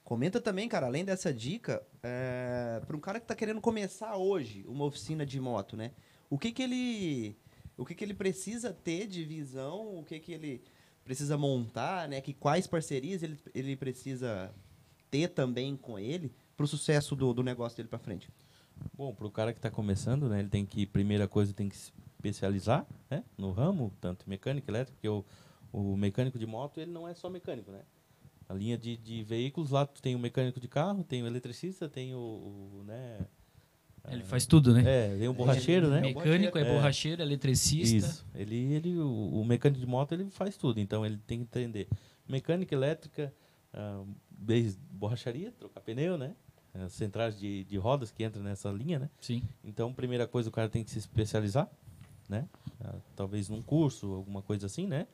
[0.03, 4.65] comenta também, cara, além dessa dica, é, para um cara que está querendo começar hoje
[4.67, 5.91] uma oficina de moto, né?
[6.31, 7.37] O que que ele,
[7.77, 10.63] o que que ele precisa ter de visão, o que que ele
[11.05, 12.21] precisa montar, né?
[12.21, 14.53] Que quais parcerias ele, ele precisa
[15.11, 18.29] ter também com ele para o sucesso do, do negócio dele para frente?
[18.97, 21.77] Bom, para o cara que está começando, né, ele tem que, primeira coisa, tem que
[21.77, 25.25] se especializar né, no ramo, tanto mecânica, elétrica, porque o,
[25.73, 27.83] o mecânico de moto, ele não é só mecânico, né?
[28.49, 31.89] A linha de, de veículos, lá tu tem o mecânico de carro, tem o eletricista,
[31.89, 33.27] tem o, o né...
[34.11, 34.83] Ele faz tudo, né?
[34.87, 36.01] É, tem o borracheiro, né?
[36.01, 36.73] Mecânico, é É.
[36.75, 37.97] borracheiro, eletricista.
[38.09, 38.27] Isso.
[38.35, 40.79] Ele, ele, o, o mecânico de moto, ele faz tudo.
[40.79, 41.89] Então, ele tem que entender
[42.29, 43.33] mecânica, elétrica,
[44.31, 46.35] desde borracharia, trocar pneu, né?
[46.89, 49.11] Centrais de, de rodas que entram nessa linha, né?
[49.21, 49.43] Sim.
[49.65, 51.71] Então, primeira coisa, o cara tem que se especializar,
[52.29, 52.47] né?
[52.85, 55.07] Ah, talvez num curso, alguma coisa assim, né?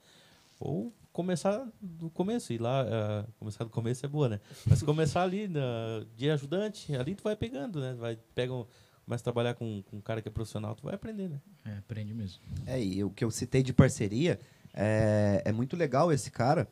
[0.61, 4.41] Ou começar do começo, ir lá, ah, começar do começo é boa, né?
[4.67, 7.95] Mas começar ali na- de ajudante, ali tu vai pegando, né?
[7.95, 8.65] Vai, pega um,
[9.05, 11.41] começa a trabalhar com, com um cara que é profissional, tu vai aprender, né?
[11.65, 12.41] É, aprende mesmo.
[12.67, 14.39] É, e o que eu citei de parceria,
[14.75, 16.69] é, é muito legal esse cara,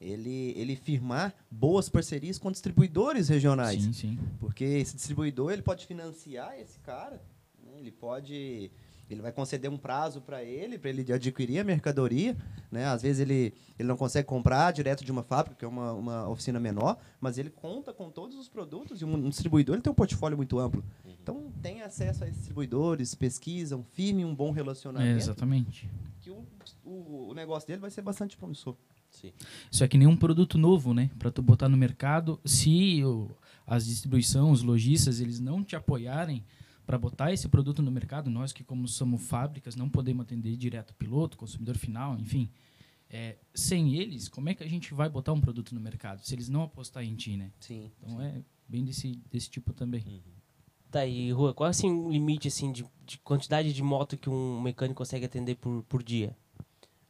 [0.00, 3.82] ele, ele firmar boas parcerias com distribuidores regionais.
[3.82, 4.18] Sim, sim.
[4.38, 7.22] Porque esse distribuidor ele pode financiar esse cara,
[7.64, 7.72] né?
[7.78, 8.70] ele pode,
[9.10, 12.36] ele vai conceder um prazo para ele, para ele adquirir a mercadoria,
[12.70, 12.86] né?
[12.86, 16.28] Às vezes ele, ele não consegue comprar direto de uma fábrica, que é uma, uma
[16.28, 19.94] oficina menor, mas ele conta com todos os produtos e um, distribuidor ele tem um
[19.94, 20.84] portfólio muito amplo.
[21.06, 25.88] Então tem acesso a esses distribuidores, pesquisam, firme um bom É, relacionamento, exatamente.
[26.20, 26.44] que o,
[26.84, 28.76] o, o negócio dele vai ser bastante promissor.
[29.10, 29.32] Sim.
[29.70, 31.10] Isso é que nem um produto novo, né?
[31.18, 33.30] Para tu botar no mercado, se o,
[33.66, 36.44] as distribuições, os lojistas, eles não te apoiarem
[36.88, 40.92] para botar esse produto no mercado, nós que como somos fábricas não podemos atender direto
[40.92, 42.48] o piloto, consumidor final, enfim,
[43.10, 46.24] é, sem eles, como é que a gente vai botar um produto no mercado?
[46.24, 47.52] Se eles não apostarem em ti, né?
[47.60, 47.92] Sim.
[48.00, 50.22] Então é bem desse, desse tipo também.
[50.90, 54.30] Tá, e Rua, qual é assim, o limite assim, de, de quantidade de moto que
[54.30, 56.34] um mecânico consegue atender por, por dia?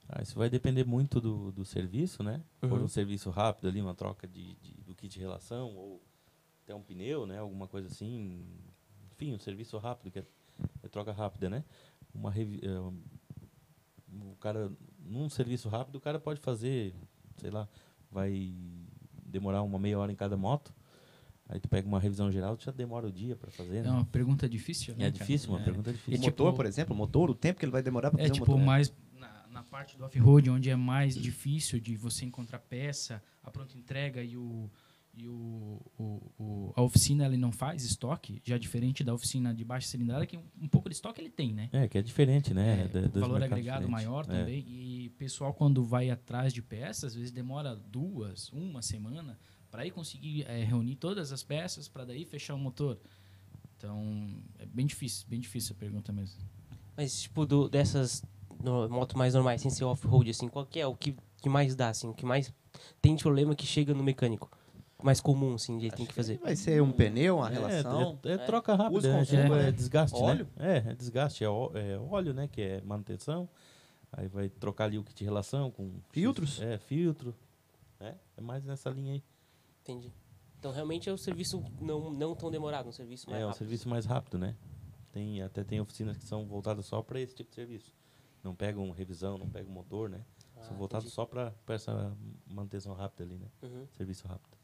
[0.09, 2.43] Ah, isso vai depender muito do, do serviço, né?
[2.63, 2.83] Uhum.
[2.83, 6.03] um serviço rápido ali, uma troca de, de- do kit de relação, ou
[6.65, 7.39] até um pneu, né?
[7.39, 8.45] Alguma coisa assim.
[9.21, 10.25] Enfim, um serviço rápido, que é,
[10.85, 11.65] é troca rápida, né?
[12.15, 13.03] Uma revi- um-
[14.31, 14.71] o cara,
[15.05, 16.95] num serviço rápido, o cara pode fazer,
[17.37, 17.69] sei lá,
[18.13, 18.55] vai
[19.27, 20.73] demorar uma meia hora em cada moto.
[21.49, 23.91] Aí tu pega uma revisão geral, tu já demora o dia para fazer, É né?
[23.91, 25.07] uma pergunta difícil, né?
[25.07, 25.19] É cara?
[25.25, 25.65] difícil, uma É.
[25.65, 26.15] pergunta O difícil.
[26.15, 28.29] É tipo- motor, por exemplo, o motor, o tempo que ele vai demorar para É
[28.29, 28.67] fazer tipo um motor.
[28.67, 33.51] mais na, na parte do off-road, onde é mais difícil de você encontrar peça, a
[33.51, 34.71] pronta entrega e o
[35.19, 39.65] e o, o, o- a oficina ele não faz estoque, já diferente da oficina de
[39.65, 41.69] baixa cilindrada, que um, um pouco de estoque ele tem, né?
[41.73, 42.85] É, que é diferente, né?
[42.85, 43.91] É, Da- valor agregado diferentes.
[43.91, 44.39] maior É.
[44.39, 44.65] também.
[44.69, 49.39] E pessoal, quando vai atrás de peças, às vezes demora duas, uma semana,
[49.71, 52.99] para aí conseguir eh, reunir todas as peças, para daí fechar o motor.
[53.77, 56.41] Então, é bem difícil, bem difícil a pergunta mesmo.
[56.97, 58.23] Mas, tipo, do, dessas
[58.63, 61.75] no, motos mais normais, sem ser off-road, assim, qual que é o que, que mais
[61.77, 62.53] dá, assim, o que mais
[63.01, 64.51] tem de problema que chega no mecânico?
[65.03, 66.39] Mais comum, assim, de tem que fazer.
[66.39, 68.19] Vai ser um pneu, uma É, relação.
[68.25, 69.19] É, é troca rápida, Uso né?
[69.19, 69.69] consumo, né?
[69.69, 70.49] é desgaste, Óleo?
[70.57, 70.83] né?
[70.87, 72.49] É, é desgaste, é, ó- é óleo, né?
[72.49, 73.49] Que é manutenção.
[74.11, 76.01] Aí vai trocar ali o kit de relação com...
[76.11, 76.61] Filtros?
[76.61, 77.33] É, filtro.
[78.01, 79.23] É, é mais nessa linha aí.
[79.83, 80.13] Entendi.
[80.59, 83.59] Então, realmente é o serviço não, não tão demorado, um serviço mais É um rápido.
[83.59, 84.57] serviço mais rápido, né?
[85.13, 87.95] Tem, até tem oficinas que são voltadas só para esse tipo de serviço.
[88.43, 90.25] Não pegam revisão, não pegam motor, né?
[90.63, 91.15] são Ah, voltados entendi.
[91.15, 92.13] só para essa
[92.49, 93.47] manutenção rápida ali, né?
[93.63, 93.87] Uhum.
[93.97, 94.58] Serviço rápido.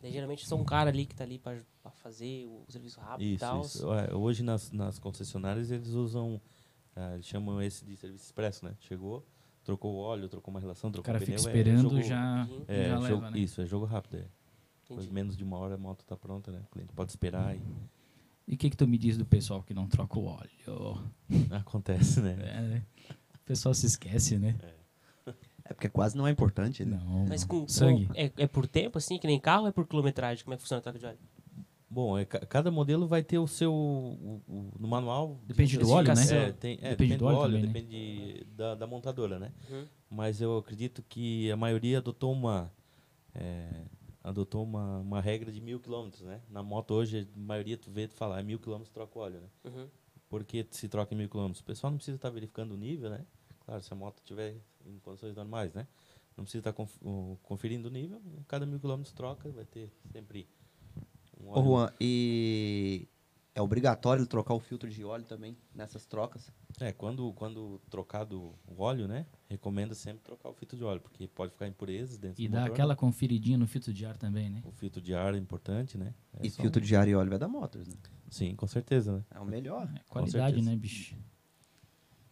[0.00, 1.58] Daí, geralmente, são um cara ali que tá ali pra
[1.98, 3.60] fazer o serviço rápido e Isso, tal.
[3.60, 3.92] isso.
[3.92, 6.40] É, Hoje nas, nas concessionárias eles usam,
[6.96, 8.74] ah, eles chamam esse de serviço expresso, né?
[8.80, 9.26] Chegou,
[9.62, 12.02] trocou o óleo, trocou uma relação, O trocou cara o fica pneu, é esperando, jogo-
[12.02, 12.64] já, Uhum.
[12.66, 13.38] É, já jogo, leva, né?
[13.38, 14.16] Isso, é jogo rápido.
[14.16, 14.26] É.
[15.12, 16.62] Menos de uma hora a moto tá pronta, né?
[16.66, 17.60] O cliente pode esperar e
[18.48, 21.12] E o que, que tu me diz do pessoal que não troca o óleo?
[21.52, 22.32] acontece, né?
[22.40, 22.86] É, né?
[23.34, 24.56] O pessoal se esquece, né?
[24.60, 24.79] É
[25.74, 27.00] porque quase não é importante, né?
[27.04, 27.26] Não.
[27.26, 28.06] Mas com, sangue.
[28.06, 30.44] com- é, é por tempo, assim, que nem carro ou é por quilometragem?
[30.44, 31.18] Como é que funciona a troca de óleo?
[31.92, 33.72] Bom, é, ca- cada modelo vai ter o seu.
[33.72, 35.40] o- o- no manual.
[35.44, 36.48] Depende do óleo, né?
[36.48, 37.66] É, tem, é, Depende do óleo também, né?
[37.66, 39.52] depende da, da montadora, né?
[39.68, 39.84] Uhum.
[40.08, 42.70] Mas eu acredito que a maioria adotou uma.
[43.34, 43.68] é,
[44.22, 46.40] adotou uma, uma regra de mil quilômetros, né?
[46.50, 49.40] Na moto hoje, a maioria tu vê tu falar, é mil quilômetros troca o óleo,
[49.40, 49.48] né?
[49.64, 49.88] Uhum.
[50.28, 51.60] Por que se troca em mil quilômetros?
[51.60, 53.24] O pessoal não precisa estar verificando o nível, né?
[53.64, 54.56] Claro, se a moto tiver
[54.86, 55.86] em condições normais, né?
[56.36, 60.48] Não precisa estar uh, conferindo o nível, cada mil quilômetros troca, vai ter sempre
[61.38, 61.64] um Ô, óleo.
[61.64, 63.08] Juan, e
[63.54, 66.50] é obrigatório trocar o filtro de óleo também nessas trocas?
[66.80, 69.26] É, quando, quando trocado o óleo, né?
[69.48, 72.60] Recomenda sempre trocar o filtro de óleo, porque pode ficar impurezas dentro E do dá
[72.60, 72.96] motor, aquela né?
[72.96, 74.62] conferidinha no filtro de ar também, né?
[74.64, 76.14] O filtro de ar é importante, né?
[76.32, 77.96] É e filtro um- de ar e óleo é da Motors, né?
[78.30, 79.24] Sim, com certeza, né?
[79.30, 79.92] É o melhor.
[79.94, 81.16] É qualidade, né, bicho?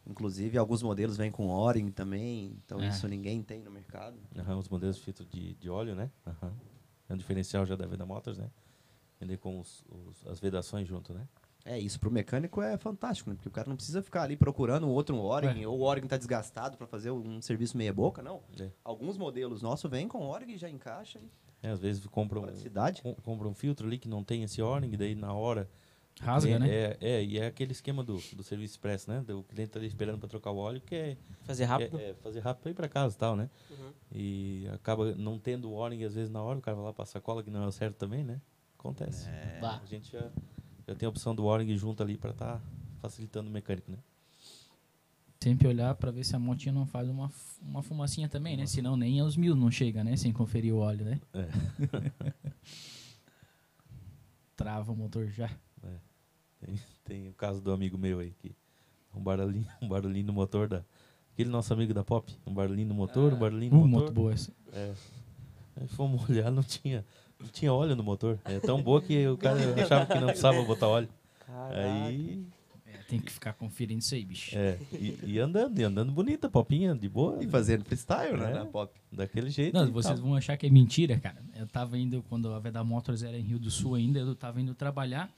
[0.08, 2.88] Inclusive, alguns modelos vêm com O-ring também, então É.
[2.88, 4.16] isso ninguém tem no mercado.
[4.36, 6.10] Aham, os modelos de filtro de, de óleo, né?
[6.26, 6.52] Aham.
[7.08, 8.50] É um diferencial já da Veda Motors, né?
[9.20, 11.26] Vender com os, os- as vedações junto, né?
[11.64, 13.36] É, isso pro mecânico é fantástico, né?
[13.36, 16.16] Porque o cara não precisa ficar ali procurando um outro O-ring, ou o O-ring tá
[16.16, 18.42] desgastado para fazer um serviço meia boca, não.
[18.58, 18.70] É.
[18.82, 21.28] Alguns modelos nossos vêm com O-ring e já encaixa e
[21.62, 22.46] É, às vezes compra um,
[23.02, 25.68] com- compra um filtro ali que não tem esse O-ring, daí na hora...
[26.20, 26.74] o Rasga, cliente- né?
[26.74, 29.24] É, é, e é aquele esquema do, do serviço expresso, né?
[29.34, 31.98] O cliente tá ali esperando para trocar o óleo, que é, Fazer rápido.
[31.98, 33.48] é- é fazer rápido para ir para casa e tal, né?
[33.70, 33.92] Uhum.
[34.12, 37.20] E acaba não tendo o O-ring, às vezes na hora, o cara vai lá passar
[37.20, 38.40] cola, que não é o certo também, né?
[38.78, 39.28] Acontece.
[39.60, 39.80] Bah.
[39.82, 40.30] A gente já,
[40.86, 42.60] já tem a opção do O-ring junto ali para estar
[43.00, 43.98] facilitando o mecânico, né?
[45.40, 47.30] Sempre olhar pra ver se a motinha não faz uma,
[47.62, 48.66] uma fumacinha também, né?
[48.66, 50.16] Senão nem aos mil não chega, né?
[50.16, 51.20] Sem conferir o óleo, né?
[51.32, 51.48] É.
[54.56, 55.48] Trava o motor já.
[56.60, 58.54] Tem, tem o caso do amigo meu aí, que
[59.14, 60.82] um barulhinho, um barulhinho no motor da.
[61.32, 64.06] Aquele nosso amigo da Pop, um barulhinho no motor, um barulhinho no Uh, motor.
[64.06, 64.52] moto boa essa.
[64.72, 64.92] É.
[65.76, 67.04] Aí fomos olhar, não tinha,
[67.38, 68.38] não tinha óleo no motor.
[68.44, 71.08] É tão boa que o cara achava que não precisava botar óleo.
[71.48, 72.44] Aí.
[72.84, 74.56] É, tem que ficar conferindo isso aí, bicho.
[74.56, 77.42] É, e, e andando, e andando bonita, popinha, de boa.
[77.42, 78.50] E fazendo freestyle, né?
[78.50, 78.54] É.
[78.54, 78.92] Na pop.
[79.12, 79.74] Daquele jeito.
[79.74, 80.26] Não, vocês tal.
[80.26, 81.36] vão achar que é mentira, cara.
[81.54, 84.60] Eu tava indo, quando a Veda Motors era em Rio do Sul ainda, eu tava
[84.60, 85.32] indo trabalhar.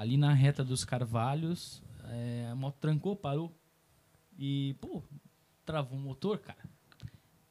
[0.00, 3.52] Ali na reta dos Carvalhos, é, a moto trancou, parou.
[4.38, 5.02] E, pô,
[5.62, 6.58] travou o motor, cara.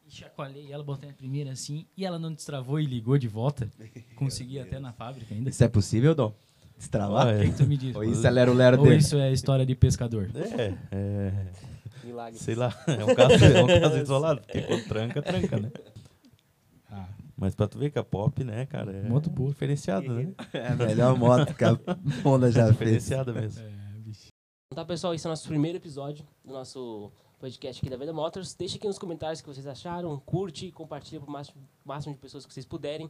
[0.03, 3.69] E chacoalhei ela, botei a primeira assim, e ela não destravou e ligou de volta.
[4.17, 5.51] Consegui até na fábrica ainda.
[5.51, 6.33] Isso é possível, Dom?
[6.75, 7.35] Destravar?
[7.35, 7.95] O que, que tu me diz?
[7.95, 8.97] Ou isso é lero-lero Ou dele?
[8.97, 10.31] isso é história de pescador?
[10.33, 11.51] É, é.
[12.03, 12.39] Milagre.
[12.39, 15.71] Sei lá, é um caso, é um caso isolado, porque quando tranca, tranca, né?
[17.39, 19.49] Mas pra tu ver que a pop, né, cara, é Moto boa.
[19.49, 20.33] diferenciada, né?
[20.53, 21.77] É a melhor moto que a
[22.25, 22.71] Honda já fez.
[22.77, 23.63] Diferenciada mesmo.
[23.63, 24.27] é, bicho.
[24.71, 28.11] Então tá, pessoal, esse é o nosso primeiro episódio do nosso podcast aqui da Veda
[28.13, 28.53] Motors.
[28.53, 32.19] Deixa aqui nos comentários o que vocês acharam, curte, compartilha para o máximo, máximo de
[32.19, 33.09] pessoas que vocês puderem.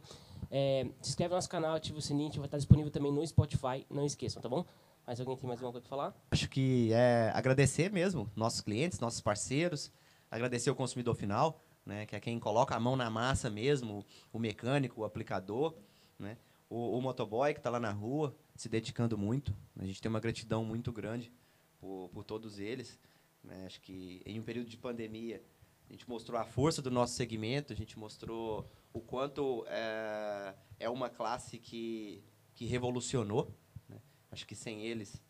[0.50, 3.84] É, se inscreve no nosso canal, ativa o sininho, vai estar disponível também no Spotify,
[3.90, 4.64] não esqueçam, tá bom?
[5.06, 6.14] Mais alguém tem mais alguma coisa para falar?
[6.30, 9.90] Acho que é agradecer mesmo nossos clientes, nossos parceiros,
[10.30, 14.38] agradecer o consumidor final, né, que é quem coloca a mão na massa mesmo, o
[14.38, 15.74] mecânico, o aplicador,
[16.18, 16.36] né,
[16.68, 19.54] o, o motoboy que está lá na rua, se dedicando muito.
[19.78, 21.32] A gente tem uma gratidão muito grande
[21.80, 22.98] por, por todos eles.
[23.42, 23.66] né.
[23.66, 25.42] Acho que em um período de pandemia,
[25.88, 30.88] a gente mostrou a força do nosso segmento, a gente mostrou o quanto é, é
[30.88, 32.22] uma classe que,
[32.54, 33.52] que revolucionou.
[33.88, 34.00] né.
[34.30, 35.20] Acho que sem eles,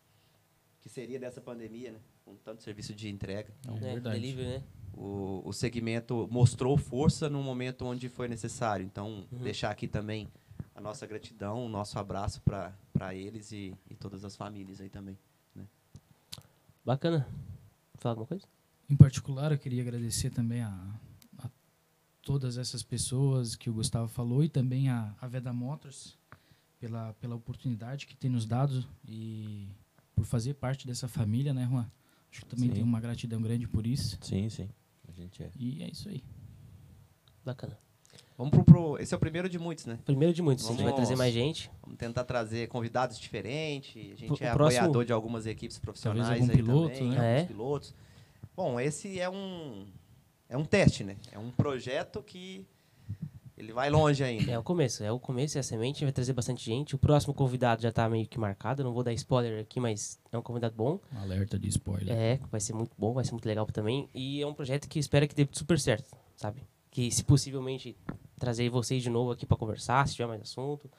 [0.79, 2.01] que seria dessa pandemia, né?
[2.23, 3.53] com tanto serviço de entrega.
[3.67, 3.79] É né?
[3.79, 4.19] verdade.
[4.19, 4.63] Delivery, né?
[5.03, 8.85] O, o segmento mostrou força no momento onde foi necessário.
[8.85, 9.39] Então, Uhum.
[9.39, 10.27] deixar aqui também
[10.75, 15.17] a nossa gratidão, o nosso abraço para eles e, e todas as famílias aí também.
[16.85, 17.27] Bacana.
[17.99, 18.45] Fala alguma coisa?
[18.89, 20.95] Em particular, eu queria agradecer também a,
[21.39, 21.49] a
[22.21, 26.17] todas essas pessoas que o Gustavo falou e também a, a Veda Motors
[26.79, 29.67] pela, pela oportunidade que tem nos dado e
[30.15, 31.89] por fazer parte dessa família, né, Juan?
[32.31, 32.73] Acho que também Sim.
[32.75, 34.17] tenho uma gratidão grande por isso.
[34.21, 34.69] Sim, sim.
[35.21, 35.49] Gente é.
[35.57, 36.23] E é isso aí.
[37.45, 37.77] Bacana.
[38.37, 38.97] Vamos pro, pro.
[38.99, 39.99] Esse é o primeiro de muitos, né?
[40.03, 41.69] Primeiro de muitos, a gente vai Vamos- trazer mais gente.
[41.83, 43.95] Vamos tentar trazer convidados diferentes.
[44.13, 47.15] A gente Pro- é próximo- apoiador de algumas equipes profissionais algum aí piloto, também, né?
[47.17, 47.45] alguns É.
[47.45, 47.93] pilotos.
[48.55, 49.85] Bom, esse é um
[50.49, 51.17] é um teste, né?
[51.31, 52.65] É um projeto que
[53.61, 54.51] ele vai longe ainda.
[54.51, 56.95] É o começo, é o começo, é a semente, a gente vai trazer bastante gente.
[56.95, 60.37] O próximo convidado já está meio que marcado, não vou dar spoiler aqui, mas é
[60.37, 60.99] um convidado bom.
[61.15, 62.11] Alerta de spoiler.
[62.15, 64.09] É, vai ser muito bom, vai ser muito legal também.
[64.15, 66.61] E é um projeto que espero que dê super certo, sabe?
[66.89, 67.95] Que se possivelmente
[68.39, 70.89] trazer vocês de novo aqui para conversar, se tiver mais assunto.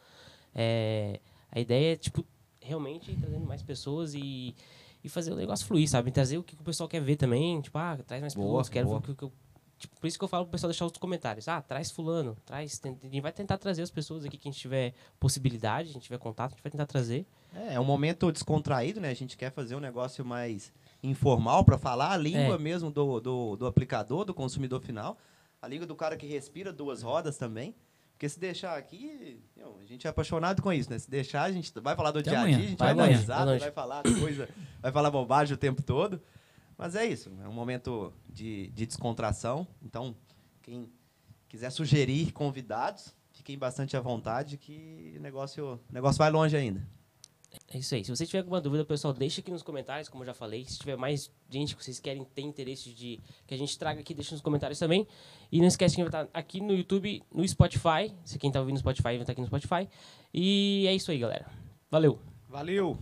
[0.55, 1.19] É,
[1.51, 2.25] a ideia é, tipo,
[2.61, 4.55] realmente ir trazendo mais pessoas e,
[5.03, 6.13] e fazer o negócio fluir, sabe?
[6.13, 7.61] Trazer o que o pessoal quer ver também.
[7.61, 9.01] Tipo, ah, traz mais Boa, pilotos, quero boa.
[9.01, 9.33] ver o que, que eu.
[9.83, 11.49] Tipo, por isso que eu falo pro pessoal deixar os comentários.
[11.49, 12.81] Ah, traz fulano, traz.
[12.85, 16.05] A gente vai tentar trazer as pessoas aqui que a gente tiver possibilidade, a gente
[16.05, 17.27] tiver contato, a gente vai tentar trazer.
[17.53, 19.11] É, é um momento descontraído, né?
[19.11, 20.73] A gente quer fazer um negócio mais
[21.03, 22.59] informal para falar a língua É.
[22.59, 25.19] mesmo do, do, do aplicador, do consumidor final.
[25.61, 27.75] A língua do cara que respira duas rodas também.
[28.13, 30.97] Porque se deixar aqui, meu, a gente é apaixonado com isso, né?
[30.97, 33.09] Se deixar, a gente vai falar do Até dia a dia, a gente Vai vai,
[33.09, 34.49] dar risada, vai falar coisa,
[34.81, 36.21] vai falar bobagem o tempo todo.
[36.83, 39.65] Mas é isso, é um momento de, de descontração.
[39.81, 40.17] Então,
[40.61, 40.91] quem
[41.49, 46.85] quiser sugerir convidados, fiquem bastante à vontade, que o negócio, o negócio vai longe ainda.
[47.73, 48.05] É isso aí.
[48.05, 50.65] Se você tiver alguma dúvida, pessoal, deixa aqui nos comentários, como eu já falei.
[50.65, 54.13] Se tiver mais gente que vocês querem ter interesse de que a gente traga aqui,
[54.13, 55.07] deixa nos comentários também.
[55.53, 58.13] E não esquece que vai estar aqui no YouTube, no Spotify.
[58.25, 59.89] Se quem está ouvindo no Spotify, vai estar aqui no Spotify.
[60.35, 61.47] E é isso aí, galera.
[61.89, 62.19] Valeu!
[62.49, 62.99] Valeu!